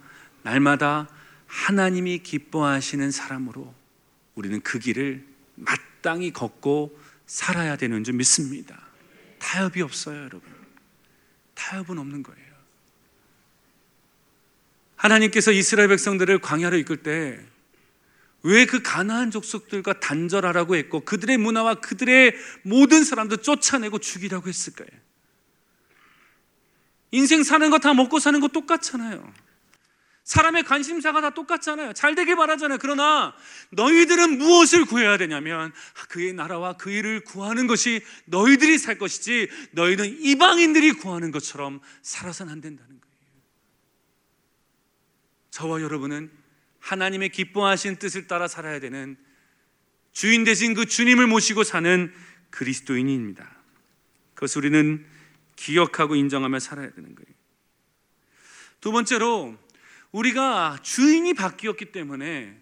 [0.43, 1.09] 날마다
[1.47, 3.73] 하나님이 기뻐하시는 사람으로
[4.35, 5.25] 우리는 그 길을
[5.55, 8.79] 마땅히 걷고 살아야 되는 줄 믿습니다.
[9.39, 10.41] 타협이 없어요, 여러분.
[11.53, 12.45] 타협은 없는 거예요.
[14.95, 17.39] 하나님께서 이스라엘 백성들을 광야로 이끌 때
[18.47, 24.87] 왜 그 가나안 족속들과 단절하라고 했고 그들의 문화와 그들의 모든 사람들 쫓아내고 죽이라고 했을까요?
[27.09, 29.33] 인생 사는 거 다 먹고 사는 거 똑같잖아요.
[30.25, 31.93] 사람의 관심사가 다 똑같잖아요.
[31.93, 32.77] 잘 되길 바라잖아요.
[32.79, 33.33] 그러나
[33.71, 35.73] 너희들은 무엇을 구해야 되냐면
[36.09, 42.61] 그의 나라와 그 일을 구하는 것이 너희들이 살 것이지 너희는 이방인들이 구하는 것처럼 살아서는 안
[42.61, 43.15] 된다는 거예요.
[45.49, 46.44] 저와 여러분은
[46.86, 49.17] 하나님의 기뻐하신 뜻을 따라 살아야 되는
[50.11, 52.13] 주인 되신 그 주님을 모시고 사는
[52.51, 53.55] 그리스도인입니다.
[54.36, 55.05] 그것을 우리는
[55.55, 57.36] 기억하고 인정하며 살아야 되는 거예요.
[58.81, 59.57] 두 번째로
[60.11, 62.55] 우리가 주인이 바뀌었기 때문에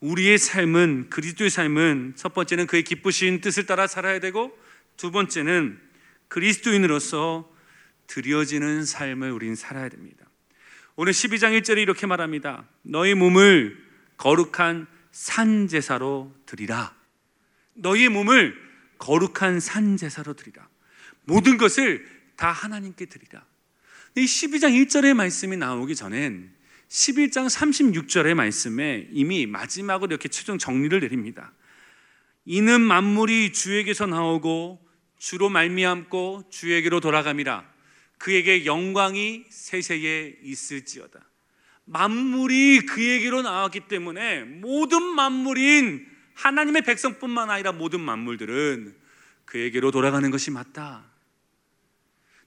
[0.00, 4.56] 우리의 삶은 그리스도의 삶은 첫 번째는 그의 기쁘신 뜻을 따라 살아야 되고
[4.98, 5.80] 두 번째는
[6.28, 7.50] 그리스도인으로서
[8.06, 10.25] 드려지는 삶을 우린 살아야 됩니다.
[10.98, 12.64] 오늘 12장 1절에 이렇게 말합니다.
[12.80, 13.76] 너희 몸을
[14.16, 16.94] 거룩한 산 제사로 드리라.
[17.74, 18.56] 너희의 몸을
[18.96, 20.66] 거룩한 산 제사로 드리라.
[21.24, 23.44] 모든 것을 다 하나님께 드리라.
[24.14, 26.50] 이 12장 1절의 말씀이 나오기 전엔
[26.88, 31.52] 11장 36절의 말씀에 이미 마지막으로 이렇게 최종 정리를 내립니다.
[32.46, 34.80] 이는 만물이 주에게서 나오고
[35.18, 37.75] 주로 말미암고 주에게로 돌아감이라.
[38.18, 41.20] 그에게 영광이 세세에 있을지어다.
[41.84, 48.96] 만물이 그에게로 나왔기 때문에 모든 만물인 하나님의 백성뿐만 아니라 모든 만물들은
[49.44, 51.04] 그에게로 돌아가는 것이 맞다.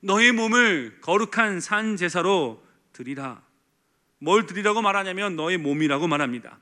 [0.02, 3.42] 너의 몸을 거룩한 산 제사로 드리라.
[4.20, 6.60] 뭘 드리라고 말하냐면 너의 몸이라고 말합니다.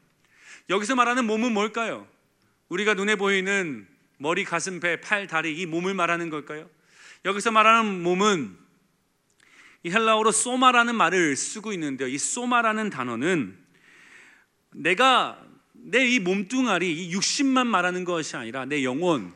[0.69, 2.07] 여기서 말하는 몸은 뭘까요?
[2.69, 3.87] 우리가 눈에 보이는
[4.17, 6.69] 머리, 가슴, 배, 팔, 다리 이 몸을 말하는 걸까요?
[7.25, 8.57] 여기서 말하는 몸은
[9.83, 12.07] 이 헬라어로 소마라는 말을 쓰고 있는데요.
[12.07, 13.57] 이 소마라는 단어는
[14.73, 15.47] 내가
[15.89, 19.33] 내 이 몸뚱아리, 이 육신만 말하는 것이 아니라 내 영혼,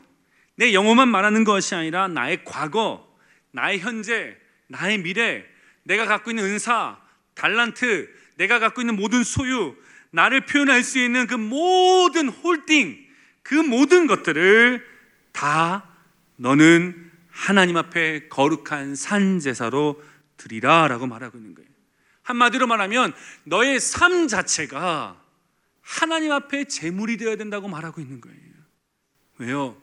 [0.55, 3.07] 내 영혼만 말하는 것이 아니라 나의 과거,
[3.51, 4.35] 나의 현재,
[4.67, 5.45] 나의 미래,
[5.83, 6.99] 내가 갖고 있는 은사,
[7.35, 9.75] 달란트, 내가 갖고 있는 모든 소유,
[10.11, 12.99] 나를 표현할 수 있는 그 모든 홀딩,
[13.43, 14.85] 그 모든 것들을
[15.31, 15.87] 다
[16.35, 20.03] 너는 하나님 앞에 거룩한 산 제사로
[20.41, 21.69] 드리라 라고 말하고 있는 거예요.
[22.23, 23.13] 한마디로 말하면
[23.43, 25.21] 너의 삶 자체가
[25.81, 28.39] 하나님 앞에 제물이 되어야 된다고 말하고 있는 거예요.
[29.37, 29.81] 왜요?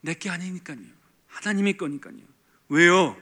[0.00, 0.78] 내게 아니니까요.
[1.26, 2.18] 하나님의 거니까요.
[2.68, 3.16] 왜요?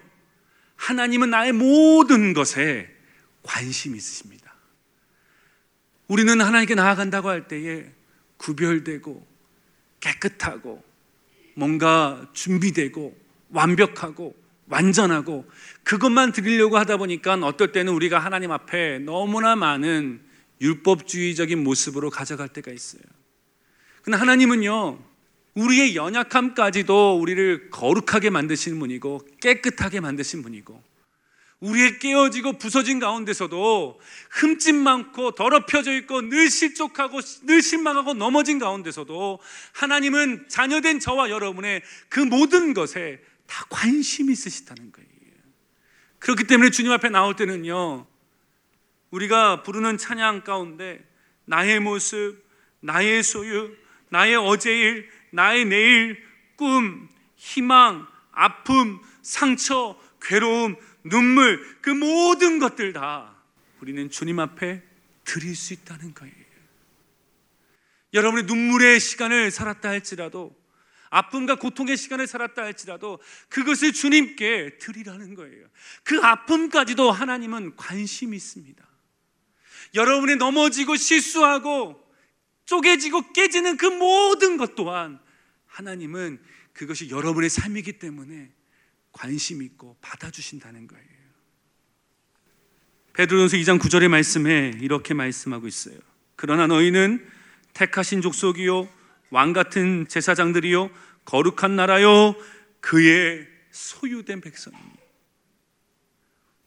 [0.77, 2.95] 하나님은 나의 모든 것에
[3.43, 4.55] 관심이 있으십니다.
[6.09, 7.91] 우리는 하나님께 나아간다고 할 때에
[8.37, 9.27] 구별되고
[10.01, 10.85] 깨끗하고
[11.55, 13.19] 뭔가 준비되고
[13.51, 15.49] 완벽하고 완전하고
[15.85, 20.21] 그것만 드리려고 하다 보니까 어떨 때는 우리가 하나님 앞에 너무나 많은
[20.61, 23.03] 율법주의적인 모습으로 가져갈 때가 있어요.
[24.03, 24.99] 근데 하나님은요,
[25.55, 30.83] 우리의 연약함까지도 우리를 거룩하게 만드신 분이고 깨끗하게 만드신 분이고
[31.61, 33.99] 우리의 깨어지고 부서진 가운데서도
[34.31, 39.39] 흠집 많고 더럽혀져 있고 늘 실족하고 늘 실망하고 넘어진 가운데서도
[39.73, 45.07] 하나님은 자녀된 저와 여러분의 그 모든 것에 다 관심이 있으시다는 거예요.
[46.19, 48.07] 그렇기 때문에 주님 앞에 나올 때는요,
[49.11, 51.09] 우리가 부르는 찬양 가운데
[51.45, 52.45] 나의 모습,
[52.81, 53.77] 나의 소유,
[54.11, 56.23] 나의 어제일, 나의 내일
[56.57, 63.37] 꿈, 희망, 아픔, 상처, 괴로움, 눈물, 그 모든 것들 다
[63.81, 64.83] 우리는 주님 앞에
[65.25, 66.35] 드릴 수 있다는 거예요.
[68.15, 70.56] 여러분의 눈물의 시간을 살았다 할지라도
[71.11, 75.67] 아픔과 고통의 시간을 살았다 할지라도 그것을 주님께 드리라는 거예요.
[76.03, 78.87] 그 아픔까지도 하나님은 관심이 있습니다.
[79.95, 82.05] 여러분이 넘어지고 실수하고
[82.67, 85.21] 쪼개지고 깨지는 그 모든 것 또한
[85.67, 86.41] 하나님은
[86.73, 88.53] 그것이 여러분의 삶이기 때문에
[89.13, 91.17] 관심 있고 받아주신다는 거예요.
[93.15, 95.99] 베드로전서 2장 9절의 말씀에 이렇게 말씀하고 있어요.
[96.35, 97.27] 그러나 너희는
[97.73, 98.89] 택하신 족속이요
[99.31, 100.91] 왕 같은 제사장들이요
[101.25, 102.35] 거룩한 나라요
[102.81, 104.97] 그의 소유된 백성입니다.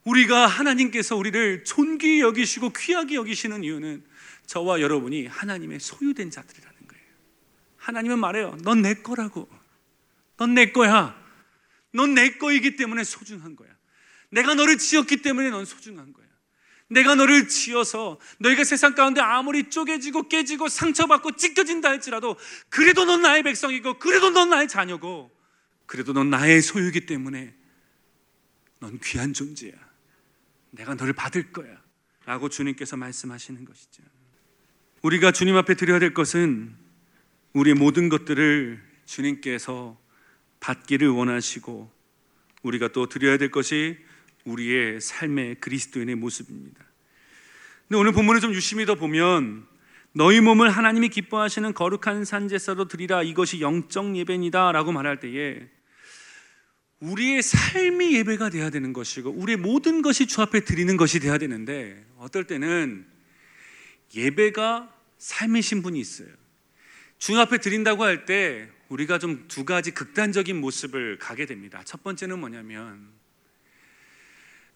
[0.04, 4.04] 우리가 하나님께서 우리를 존귀히 여기시고 귀하게 여기시는 이유는
[4.46, 7.04] 저와 여러분이 하나님의 소유된 자들이라는 거예요.
[7.76, 8.56] 하나님은 말해요.
[8.62, 9.48] 넌 내 거라고.
[10.36, 11.18] 넌 내 거야.
[11.92, 13.68] 넌 내 거이기 때문에 소중한 거야.
[14.30, 16.26] 내가 너를 지었기 때문에 넌 소중한 거야.
[16.90, 22.36] 내가 너를 지어서 너희가 세상 가운데 아무리 쪼개지고 깨지고 상처받고 찢겨진다 할지라도
[22.68, 25.30] 그래도 넌 나의 백성이고 그래도 넌 나의 자녀고
[25.86, 27.54] 그래도 넌 나의 소유이기 때문에
[28.80, 29.72] 넌 귀한 존재야.
[30.70, 31.80] 내가 너를 받을 거야.
[32.26, 34.02] 라고 주님께서 말씀하시는 것이죠.
[35.02, 36.76] 우리가 주님 앞에 드려야 될 것은
[37.54, 39.98] 우리의 모든 것들을 주님께서
[40.60, 41.90] 받기를 원하시고
[42.62, 43.98] 우리가 또 드려야 될 것이
[44.44, 46.84] 우리의 삶의 그리스도인의 모습입니다.
[47.88, 49.66] 근데 오늘 본문을 좀 유심히 더 보면
[50.12, 55.68] 너희 몸을 하나님이 기뻐하시는 거룩한 산제사로 드리라 이것이 영적 예배니다라고 말할 때에
[57.00, 62.04] 우리의 삶이 예배가 돼야 되는 것이고 우리의 모든 것이 주 앞에 드리는 것이 돼야 되는데
[62.18, 63.06] 어떨 때는
[64.14, 66.28] 예배가 삶의 신분이 있어요.
[67.18, 71.82] 주 앞에 드린다고 할 때 우리가 좀 두 가지 극단적인 모습을 가게 됩니다.
[71.84, 73.08] 첫 번째는 뭐냐면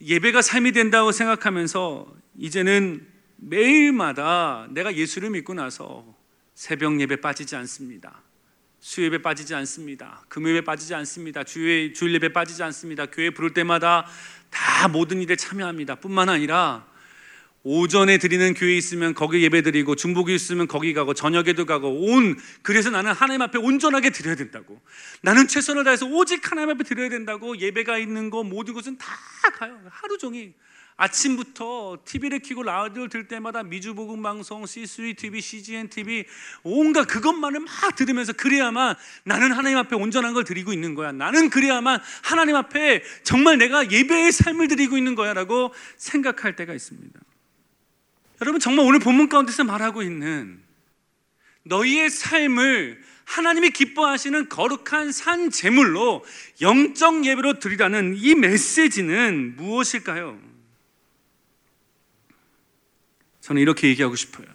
[0.00, 6.04] 예배가 삶이 된다고 생각하면서 이제는 매일마다 내가 예수를 믿고 나서
[6.54, 8.22] 새벽 예배 빠지지 않습니다.
[8.80, 10.24] 수요예배 빠지지 않습니다.
[10.28, 11.42] 금요예배 빠지지 않습니다.
[11.42, 13.06] 주일, 주일 예배 빠지지 않습니다.
[13.06, 14.06] 교회 부를 때마다
[14.50, 15.96] 다 모든 일에 참여합니다.
[15.96, 16.86] 뿐만 아니라
[17.64, 22.90] 오전에 드리는 교회 있으면 거기 예배 드리고 중복이 있으면 거기 가고 저녁에도 가고 온 그래서
[22.90, 24.80] 나는 하나님 앞에 온전하게 드려야 된다고
[25.22, 29.06] 나는 최선을 다해서 오직 하나님 앞에 드려야 된다고 예배가 있는 거 모든 것은 다
[29.58, 30.52] 가요 하루 종일
[30.96, 36.24] 아침부터 TV를 켜고 라디오를 들 때마다 미주복음 방송, C3 TV, CGN TV
[36.62, 38.94] 온갖 그것만을 막 들으면서 그래야만
[39.24, 41.10] 나는 하나님 앞에 온전한 걸 드리고 있는 거야.
[41.10, 47.18] 나는 그래야만 하나님 앞에 정말 내가 예배의 삶을 드리고 있는 거야라고 생각할 때가 있습니다.
[48.44, 50.62] 여러분 정말 오늘 본문 가운데서 말하고 있는
[51.62, 56.22] 너희의 삶을 하나님이 기뻐하시는 거룩한 산 제물로
[56.60, 60.38] 영적 예배로 드리라는 이 메시지는 무엇일까요?
[63.40, 64.46] 저는 이렇게 얘기하고 싶어요.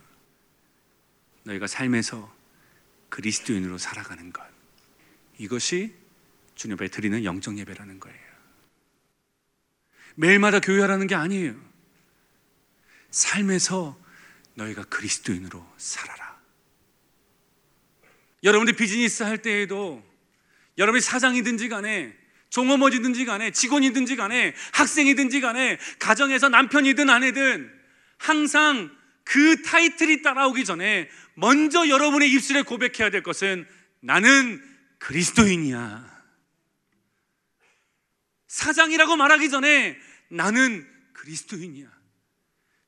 [1.46, 2.32] 너희가 삶에서
[3.10, 4.44] 그리스도인으로 살아가는 것.
[5.40, 5.96] 이것이
[6.54, 8.20] 주님 앞에 드리는 영적 예배라는 거예요.
[10.14, 11.69] 매일마다 교회하라는 게 아니에요.
[13.12, 14.00] 삶에서
[14.56, 16.40] 너희가 그리스도인으로 살아라.
[18.44, 20.04] 여러분들 비즈니스 할 때에도
[20.78, 22.16] 여러분이 사장이든지 간에
[22.50, 27.72] 종업원이든지 간에 직원이든지 간에 학생이든지 간에 가정에서 남편이든 아내든
[28.18, 28.90] 항상
[29.24, 33.68] 그 타이틀이 따라오기 전에 먼저 여러분의 입술에 고백해야 될 것은
[34.00, 34.64] 나는
[34.98, 36.10] 그리스도인이야.
[38.48, 39.98] 사장이라고 말하기 전에
[40.30, 41.99] 나는 그리스도인이야.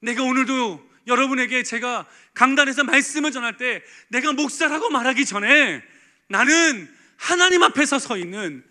[0.01, 5.83] 내가 오늘도 여러분에게 제가 강단에서 말씀을 전할 때 내가 목사라고 말하기 전에
[6.27, 8.63] 나는 하나님 앞에서 서 있는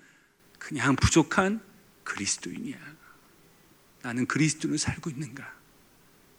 [0.59, 1.61] 그냥 부족한
[2.05, 2.79] 그리스도인이야.
[4.03, 5.55] 나는 그리스도를 살고 있는가?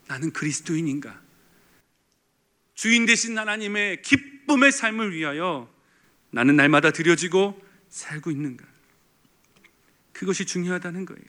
[0.07, 1.21] 나는 그리스도인인가?
[2.73, 5.71] 주인 되신 하나님의 기쁨의 삶을 위하여
[6.31, 8.65] 나는 날마다 드려지고 살고 있는가?
[10.11, 11.23] 그것이 중요하다는 거예요.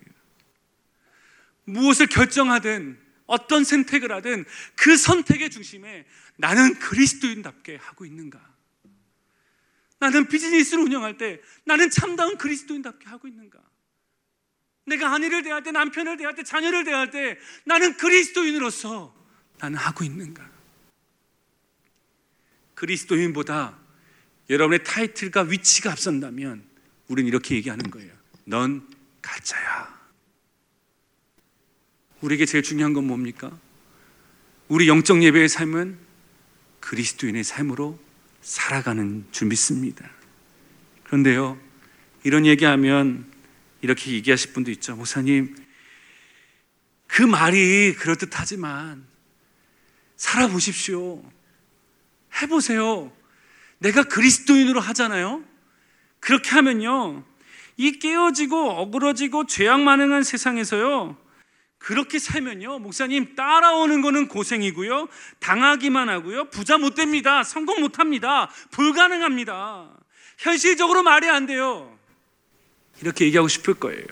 [1.65, 2.99] 무엇을 결정하든
[3.33, 4.45] 어떤 선택을 하든
[4.77, 6.05] 그 선택의 중심에
[6.37, 8.39] 나는 그리스도인답게 하고 있는가?
[9.99, 13.59] 나는 비즈니스를 운영할 때 나는 참다운 그리스도인답게 하고 있는가?
[14.85, 19.15] 내가 아내를 대할 때, 남편을 대할 때, 자녀를 대할 때 나는 그리스도인으로서
[19.59, 20.51] 나는 하고 있는가?
[22.75, 23.79] 그리스도인보다
[24.51, 26.69] 여러분의 타이틀과 위치가 앞선다면
[27.09, 28.13] 우리는 이렇게 얘기하는 거예요.
[28.45, 28.87] 넌
[29.23, 30.02] 가짜야.
[32.23, 33.57] 우리에게 제일 중요한 건 뭡니까?
[34.69, 35.99] 우리 영적 예배의 삶은
[36.81, 37.99] 그리스도인의 삶으로
[38.41, 40.09] 살아가는 줄 믿습니다.
[41.05, 41.61] 그런데요,
[42.25, 43.27] 이런 얘기하면
[43.83, 44.97] 이렇게 얘기하실 분도 있죠.
[44.97, 45.55] 목사님,
[47.09, 49.05] 그 말이 그럴듯 하지만
[50.17, 51.23] 살아보십시오.
[52.41, 53.13] 해보세요.
[53.79, 55.45] 내가 그리스도인으로 하잖아요.
[56.21, 57.25] 그렇게 하면요.
[57.77, 61.22] 이 깨어지고 어그러지고 죄악 만행한 세상에서요.
[61.83, 62.79] 그렇게 살면요.
[62.79, 65.09] 목사님 따라오는 거는 고생이고요.
[65.41, 66.45] 당하기만 하고요.
[66.51, 67.43] 부자 못 됩니다.
[67.43, 68.49] 성공 못 합니다.
[68.71, 69.91] 불가능합니다.
[70.39, 71.99] 현실적으로 말이 안 돼요.
[73.01, 74.05] 이렇게 얘기하고 싶을 거예요.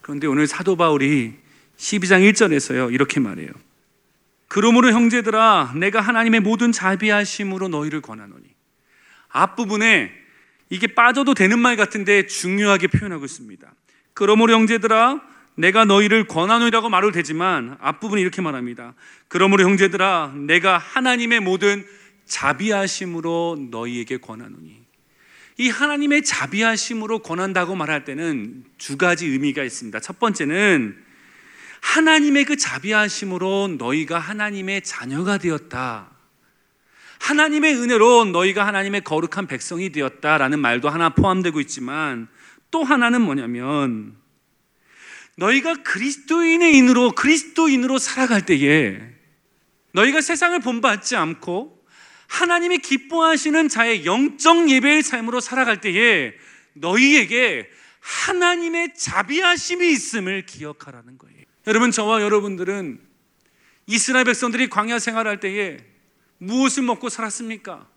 [0.00, 1.34] 그런데 오늘 사도 바울이
[1.76, 2.92] 12장 1절에서요.
[2.92, 3.50] 이렇게 말해요.
[4.48, 8.44] 그러므로 형제들아 내가 하나님의 모든 자비하심으로 너희를 권하노니
[9.28, 10.10] 앞부분에
[10.70, 13.70] 이게 빠져도 되는 말 같은데 중요하게 표현하고 있습니다.
[14.14, 18.94] 그러므로 형제들아 내가 너희를 권하노니라고 말을 되지만 앞부분이 이렇게 말합니다.
[19.28, 21.86] 그러므로 형제들아 내가 하나님의 모든
[22.26, 24.82] 자비하심으로 너희에게 권하노니
[25.56, 30.00] 이 하나님의 자비하심으로 권한다고 말할 때는 두 가지 의미가 있습니다.
[30.00, 30.96] 첫 번째는
[31.80, 36.10] 하나님의 그 자비하심으로 너희가 하나님의 자녀가 되었다.
[37.20, 42.26] 하나님의 은혜로 너희가 하나님의 거룩한 백성이 되었다라는 말도 하나 포함되고 있지만
[42.70, 44.16] 또 하나는 뭐냐면
[45.36, 49.00] 너희가 그리스도인의 인으로 그리스도인으로 살아갈 때에
[49.92, 51.84] 너희가 세상을 본받지 않고
[52.26, 56.34] 하나님이 기뻐하시는 자의 영적 예배의 삶으로 살아갈 때에
[56.74, 57.70] 너희에게
[58.00, 61.42] 하나님의 자비하심이 있음을 기억하라는 거예요.
[61.66, 63.00] 여러분 저와 여러분들은
[63.86, 65.78] 이스라엘 백성들이 광야 생활할 때에
[66.38, 67.88] 무엇을 먹고 살았습니까?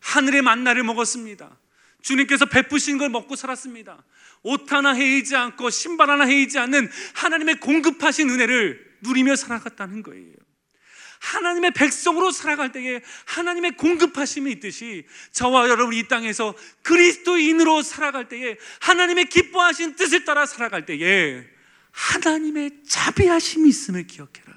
[0.00, 1.56] 하늘의 만나를 먹었습니다.
[2.04, 4.04] 주님께서 베푸신 걸 먹고 살았습니다.
[4.42, 10.34] 옷 하나 헤이지 않고 신발 하나 헤이지 않는 하나님의 공급하신 은혜를 누리며 살아갔다는 거예요.
[11.20, 19.30] 하나님의 백성으로 살아갈 때에 하나님의 공급하심이 있듯이 저와 여러분 이 땅에서 그리스도인으로 살아갈 때에 하나님의
[19.30, 21.42] 기뻐하신 뜻을 따라 살아갈 때에
[21.92, 24.52] 하나님의 자비하심이 있음을 기억해라.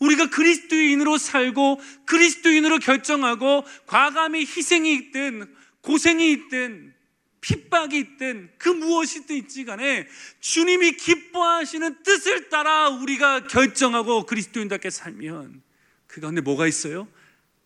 [0.00, 5.54] 우리가 그리스도인으로 살고 그리스도인으로 결정하고 과감히 희생이 있든
[5.84, 6.94] 고생이 있든
[7.42, 10.08] 핍박이 있든 그 무엇이든 있지 간에
[10.40, 15.62] 주님이 기뻐하시는 뜻을 따라 우리가 결정하고 그리스도인답게 살면
[16.06, 17.06] 그 가운데 뭐가 있어요?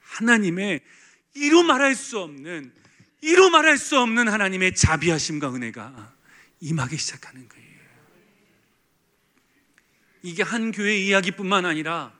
[0.00, 0.80] 하나님의
[1.34, 2.72] 이루 말할 수 없는
[3.20, 6.12] 이루 말할 수 없는 하나님의 자비하심과 은혜가
[6.60, 7.68] 임하기 시작하는 거예요.
[10.22, 12.12] 이게 한 교회 이야기뿐만 아니라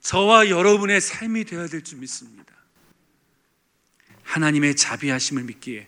[0.00, 2.55] 저와 여러분의 삶이 되어야 될 줄 믿습니다.
[4.26, 5.86] 하나님의 자비하심을 믿기에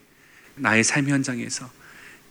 [0.56, 1.70] 나의 삶 현장에서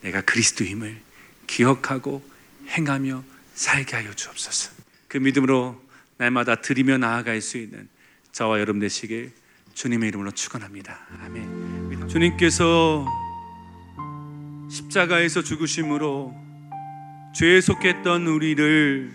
[0.02, 1.00] 내가 그리스도임을
[1.46, 2.28] 기억하고
[2.70, 4.72] 행하며 살게 하여 주옵소서.
[5.08, 5.82] 그 믿음으로
[6.18, 7.88] 날마다 드리며 나아갈 수 있는
[8.32, 9.32] 저와 여러분 되시길
[9.74, 11.00] 주님의 이름으로 축원합니다.
[11.24, 12.08] 아멘.
[12.08, 13.06] 주님께서
[14.70, 16.36] 십자가에서 죽으심으로
[17.36, 19.12] 죄에 속했던 우리를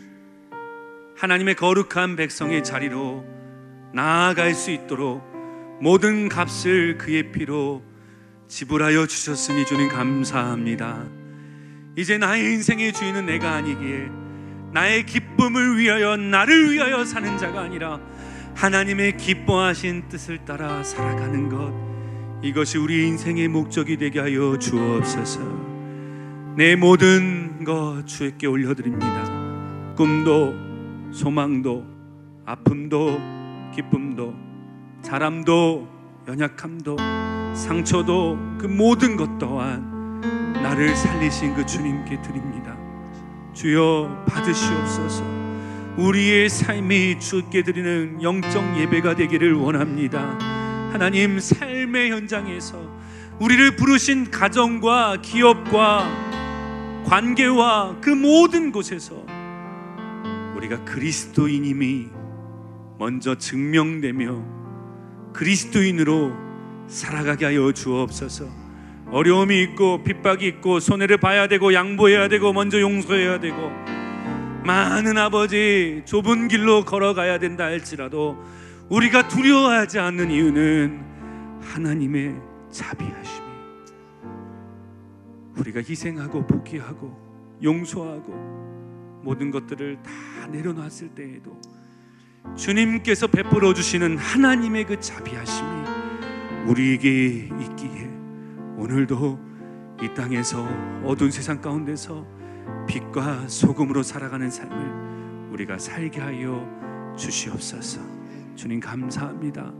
[1.17, 3.25] 하나님의 거룩한 백성의 자리로
[3.93, 5.32] 나아갈 수 있도록
[5.83, 7.83] 모든 값을 그의 피로
[8.47, 11.09] 지불하여 주셨으니 주님 감사합니다.
[11.99, 14.09] 이제 나의 인생의 주인은 내가 아니기에
[14.73, 17.99] 나의 기쁨을 위하여 나를 위하여 사는 자가 아니라
[18.55, 21.75] 하나님의 기뻐하신 뜻을 따라 살아가는 것
[22.45, 25.41] 이것이 우리 인생의 목적이 되게 하여 주옵소서.
[26.57, 29.95] 내 모든 것 주에게 올려드립니다.
[29.97, 30.55] 꿈도
[31.13, 31.85] 소망도
[32.47, 33.21] 아픔도
[33.75, 34.52] 기쁨도
[35.03, 35.89] 사람도
[36.29, 36.97] 연약함도
[37.55, 40.21] 상처도 그 모든 것 또한
[40.55, 42.77] 나를 살리신 그 주님께 드립니다.
[43.53, 45.25] 주여 받으시옵소서.
[45.99, 50.39] 우리의 삶이 주께 드리는 영적 예배가 되기를 원합니다.
[50.93, 52.79] 하나님 삶의 현장에서
[53.39, 56.07] 우리를 부르신 가정과 기업과
[57.05, 59.15] 관계와 그 모든 곳에서
[60.57, 62.09] 우리가 그리스도인임이
[62.99, 64.62] 먼저 증명되며
[65.33, 66.33] 그리스도인으로
[66.87, 68.63] 살아가게 하여 주옵소서.
[69.11, 73.71] 어려움이 있고 핍박이 있고 손해를 봐야 되고 양보해야 되고 먼저 용서해야 되고
[74.65, 78.43] 많은 아버지 좁은 길로 걸어가야 된다 할지라도
[78.89, 81.01] 우리가 두려워하지 않는 이유는
[81.61, 82.37] 하나님의
[82.71, 83.47] 자비하심이
[85.59, 91.61] 우리가 희생하고 포기하고 용서하고 모든 것들을 다 내려놨을 때에도
[92.57, 95.69] 주님께서 베풀어 주시는 하나님의 그 자비하심이
[96.67, 98.11] 우리에게 있기에
[98.77, 99.41] 오늘도
[100.03, 100.65] 이 땅에서
[101.05, 102.27] 어두운 세상 가운데서
[102.89, 108.01] 빛과 소금으로 살아가는 삶을 우리가 살게 하여 주시옵소서.
[108.55, 109.73] 주님 감사합니다.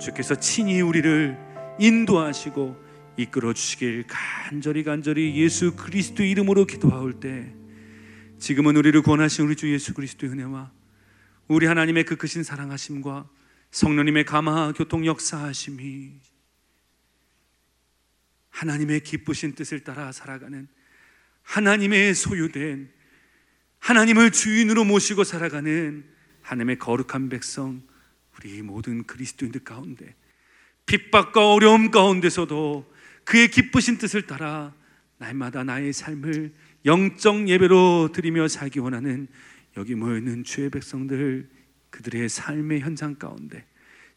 [0.00, 1.38] 주께서 친히 우리를
[1.78, 2.76] 인도하시고
[3.16, 7.52] 이끌어 주시길 간절히 간절히 예수 그리스도 이름으로 기도하올 때
[8.38, 10.70] 지금은 우리를 구원하신 우리 주 예수 그리스도의 은혜와
[11.48, 13.28] 우리 하나님의 그 크신 사랑하심과
[13.70, 16.12] 성령님의 감화 교통 역사하심이
[18.50, 20.68] 하나님의 기쁘신 뜻을 따라 살아가는
[21.42, 22.90] 하나님의 소유된
[23.78, 26.04] 하나님을 주인으로 모시고 살아가는
[26.42, 27.82] 하나님의 거룩한 백성
[28.36, 30.14] 우리 모든 그리스도인들 가운데
[30.84, 32.92] 핍박과 어려움 가운데서도
[33.24, 34.74] 그의 기쁘신 뜻을 따라
[35.18, 36.52] 날마다 나의 삶을
[36.84, 39.28] 영적 예배로 드리며 살기 원하는
[39.76, 41.48] 여기 모여있는 주의 백성들
[41.90, 43.64] 그들의 삶의 현장 가운데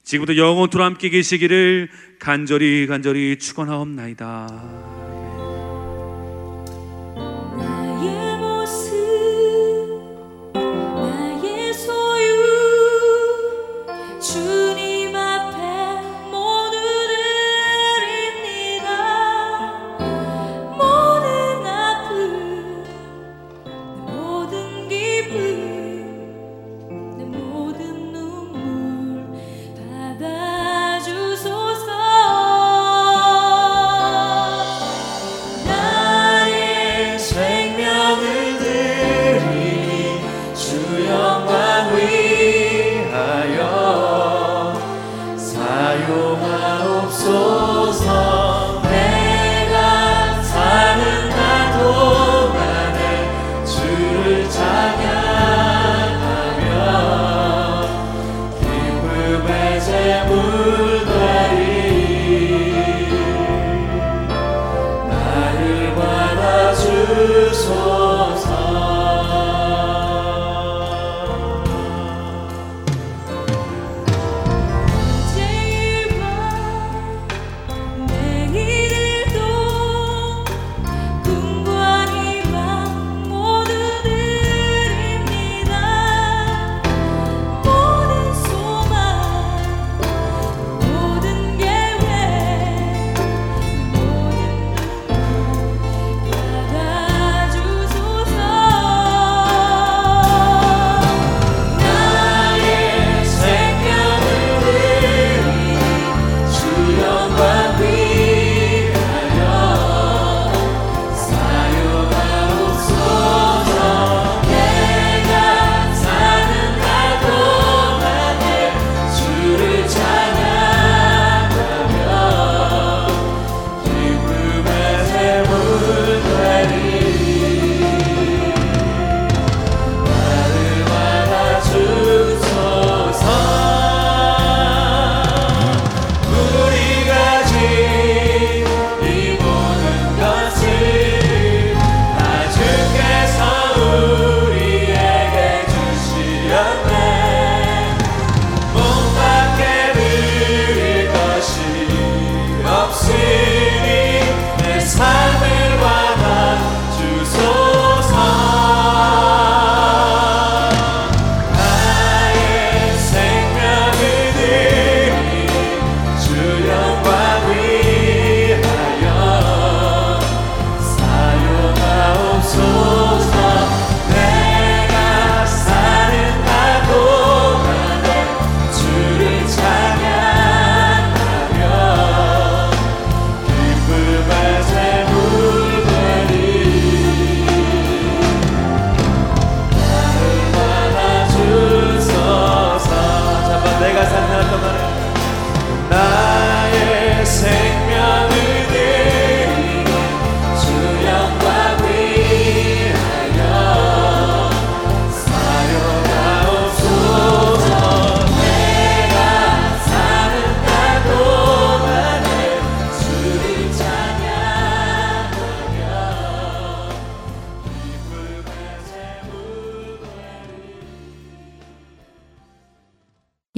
[0.04, 1.90] 지금부터 영원토록 함께 계시기를
[2.20, 5.01] 간절히 간절히 축원하옵나이다.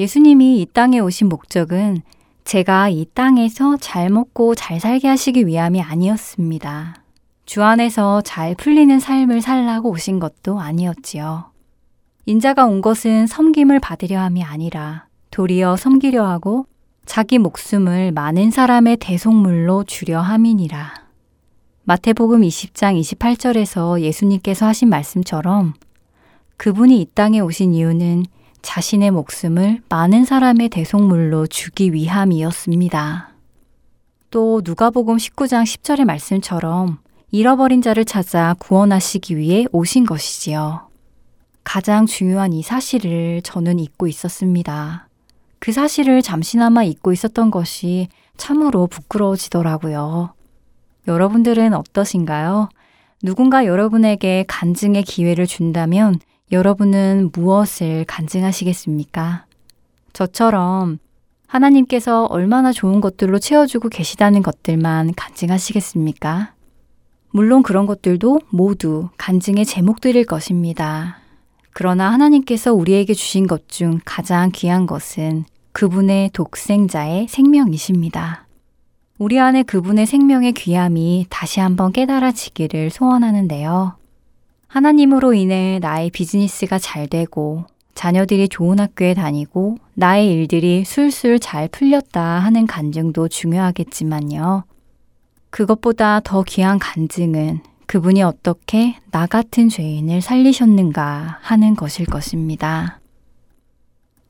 [0.04, 2.02] 예수님이 이 땅에 오신 목적은
[2.44, 6.96] 제가 이 땅에서 잘 먹고 잘 살게 하시기 위함이 아니었습니다.
[7.46, 11.46] 주 안에서 잘 풀리는 삶을 살라고 오신 것도 아니었지요.
[12.26, 16.66] 인자가 온 것은 섬김을 받으려 함이 아니라 도리어 섬기려 하고
[17.06, 20.96] 자기 목숨을 많은 사람의 대속물로 주려 함이니라.
[21.86, 25.76] 마태복음 20장 28절에서 예수님께서 하신 말씀처럼
[26.58, 28.26] 그분이 이 땅에 오신 이유는
[28.64, 33.30] 자신의 목숨을 많은 사람의 대속물로 주기 위함이었습니다.
[34.32, 36.98] 또 누가복음 19장 10절의 말씀처럼
[37.30, 40.88] 잃어버린 자를 찾아 구원하시기 위해 오신 것이지요.
[41.64, 45.08] 가장 중요한 이 사실을 저는 잊고 있었습니다.
[45.60, 48.08] 그 사실을 잠시나마 잊고 있었던 것이
[48.38, 50.34] 참으로 부끄러워지더라고요.
[51.08, 52.70] 여러분들은 어떠신가요?
[53.22, 56.20] 누군가 여러분에게 간증의 기회를 준다면
[56.54, 59.46] 여러분은 무엇을 간증하시겠습니까?
[60.14, 61.00] 저처럼
[61.48, 66.54] 하나님께서 얼마나 좋은 것들로 채워주고 계시다는 것들만 간증하시겠습니까?
[67.32, 71.18] 물론 그런 것들도 모두 간증의 제목들일 것입니다.
[71.74, 78.46] 그러나 하나님께서 우리에게 주신 것 중 가장 귀한 것은 그분의 독생자의 생명이십니다.
[79.18, 84.03] 우리 안에 그분의 생명의 귀함이 다시 한번 깨달아지기를 소원하는데요.
[84.74, 92.20] 하나님으로 인해 나의 비즈니스가 잘 되고 자녀들이 좋은 학교에 다니고 나의 일들이 술술 잘 풀렸다
[92.20, 94.64] 하는 간증도 중요하겠지만요.
[95.52, 103.00] 그것보다 더 귀한 간증은 그분이 어떻게 나 같은 죄인을 살리셨는가 하는 것일 것입니다.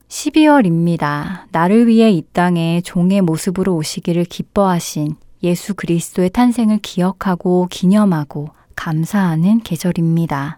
[0.10, 1.44] 12월입니다.
[1.54, 10.57] 나를 위해 이 땅에 종의 모습으로 오시기를 기뻐하신 예수 그리스도의 탄생을 기억하고 기념하고 감사하는 계절입니다.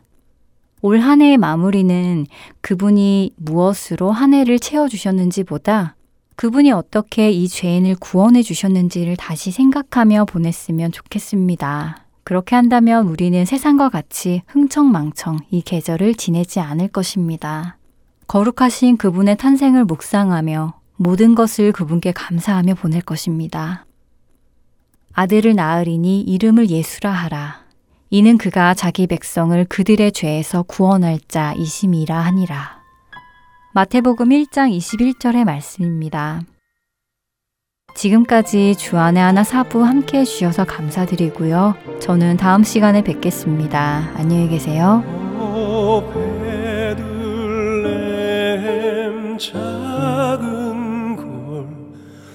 [0.82, 2.28] 올 한 해의 마무리는
[2.62, 5.96] 그분이 무엇으로 한 해를 채워주셨는지보다
[6.36, 12.06] 그분이 어떻게 이 죄인을 구원해 주셨는지를 다시 생각하며 보냈으면 좋겠습니다.
[12.24, 17.78] 그렇게 한다면 우리는 세상과 같이 흥청망청 이 계절을 지내지 않을 것입니다.
[18.28, 23.86] 거룩하신 그분의 탄생을 묵상하며 모든 것을 그분께 감사하며 보낼 것입니다.
[25.14, 27.65] 아들을 낳으리니 이름을 예수라 하라.
[28.18, 32.80] 이는 그가 자기 백성을 그들의 죄에서 구원할 자이심이라 하니라.
[33.74, 36.40] 마태복음 1장 21절의 말씀입니다.
[37.94, 41.76] 지금까지 주안의 하나 사부 함께 해주셔서 감사드리고요.
[42.00, 44.14] 저는 다음 시간에 뵙겠습니다.
[44.16, 45.04] 안녕히 계세요.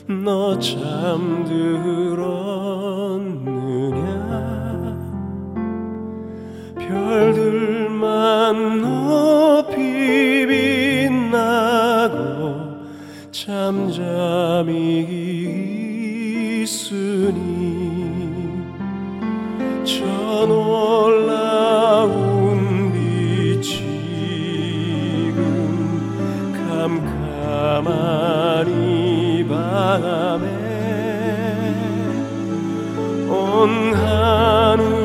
[0.06, 2.39] 골너 잠들었
[6.90, 10.46] 별들만 높이
[11.08, 12.78] 빛나고
[13.30, 14.72] 잠잠히
[16.62, 17.30] 있으니
[19.84, 20.04] 저
[20.46, 22.10] 놀라운
[22.92, 25.38] 빛 지금
[26.68, 30.44] 캄캄한 이 밤에
[33.28, 34.99] 온 하늘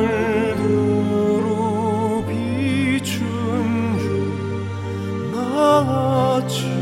[6.42, 6.75] 줄나